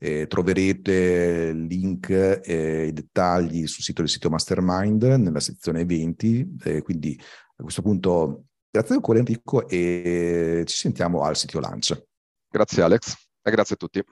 Eh, 0.00 0.26
troverete 0.26 1.52
link 1.52 2.10
e 2.10 2.86
i 2.86 2.92
dettagli 2.92 3.66
sul 3.66 3.82
sito 3.82 4.02
del 4.02 4.10
sito 4.10 4.30
Mastermind 4.30 5.02
nella 5.02 5.40
sezione 5.40 5.80
eventi. 5.80 6.46
Eh, 6.62 6.82
quindi 6.82 7.18
a 7.56 7.62
questo 7.62 7.82
punto 7.82 8.44
grazie 8.70 8.94
ancora 8.94 9.18
Enrico 9.18 9.66
e 9.68 10.62
ci 10.66 10.76
sentiamo 10.76 11.22
al 11.22 11.36
sito 11.36 11.58
Launch. 11.58 12.06
Grazie 12.50 12.82
Alex 12.82 13.14
e 13.42 13.50
grazie 13.50 13.74
a 13.74 13.78
tutti. 13.78 14.04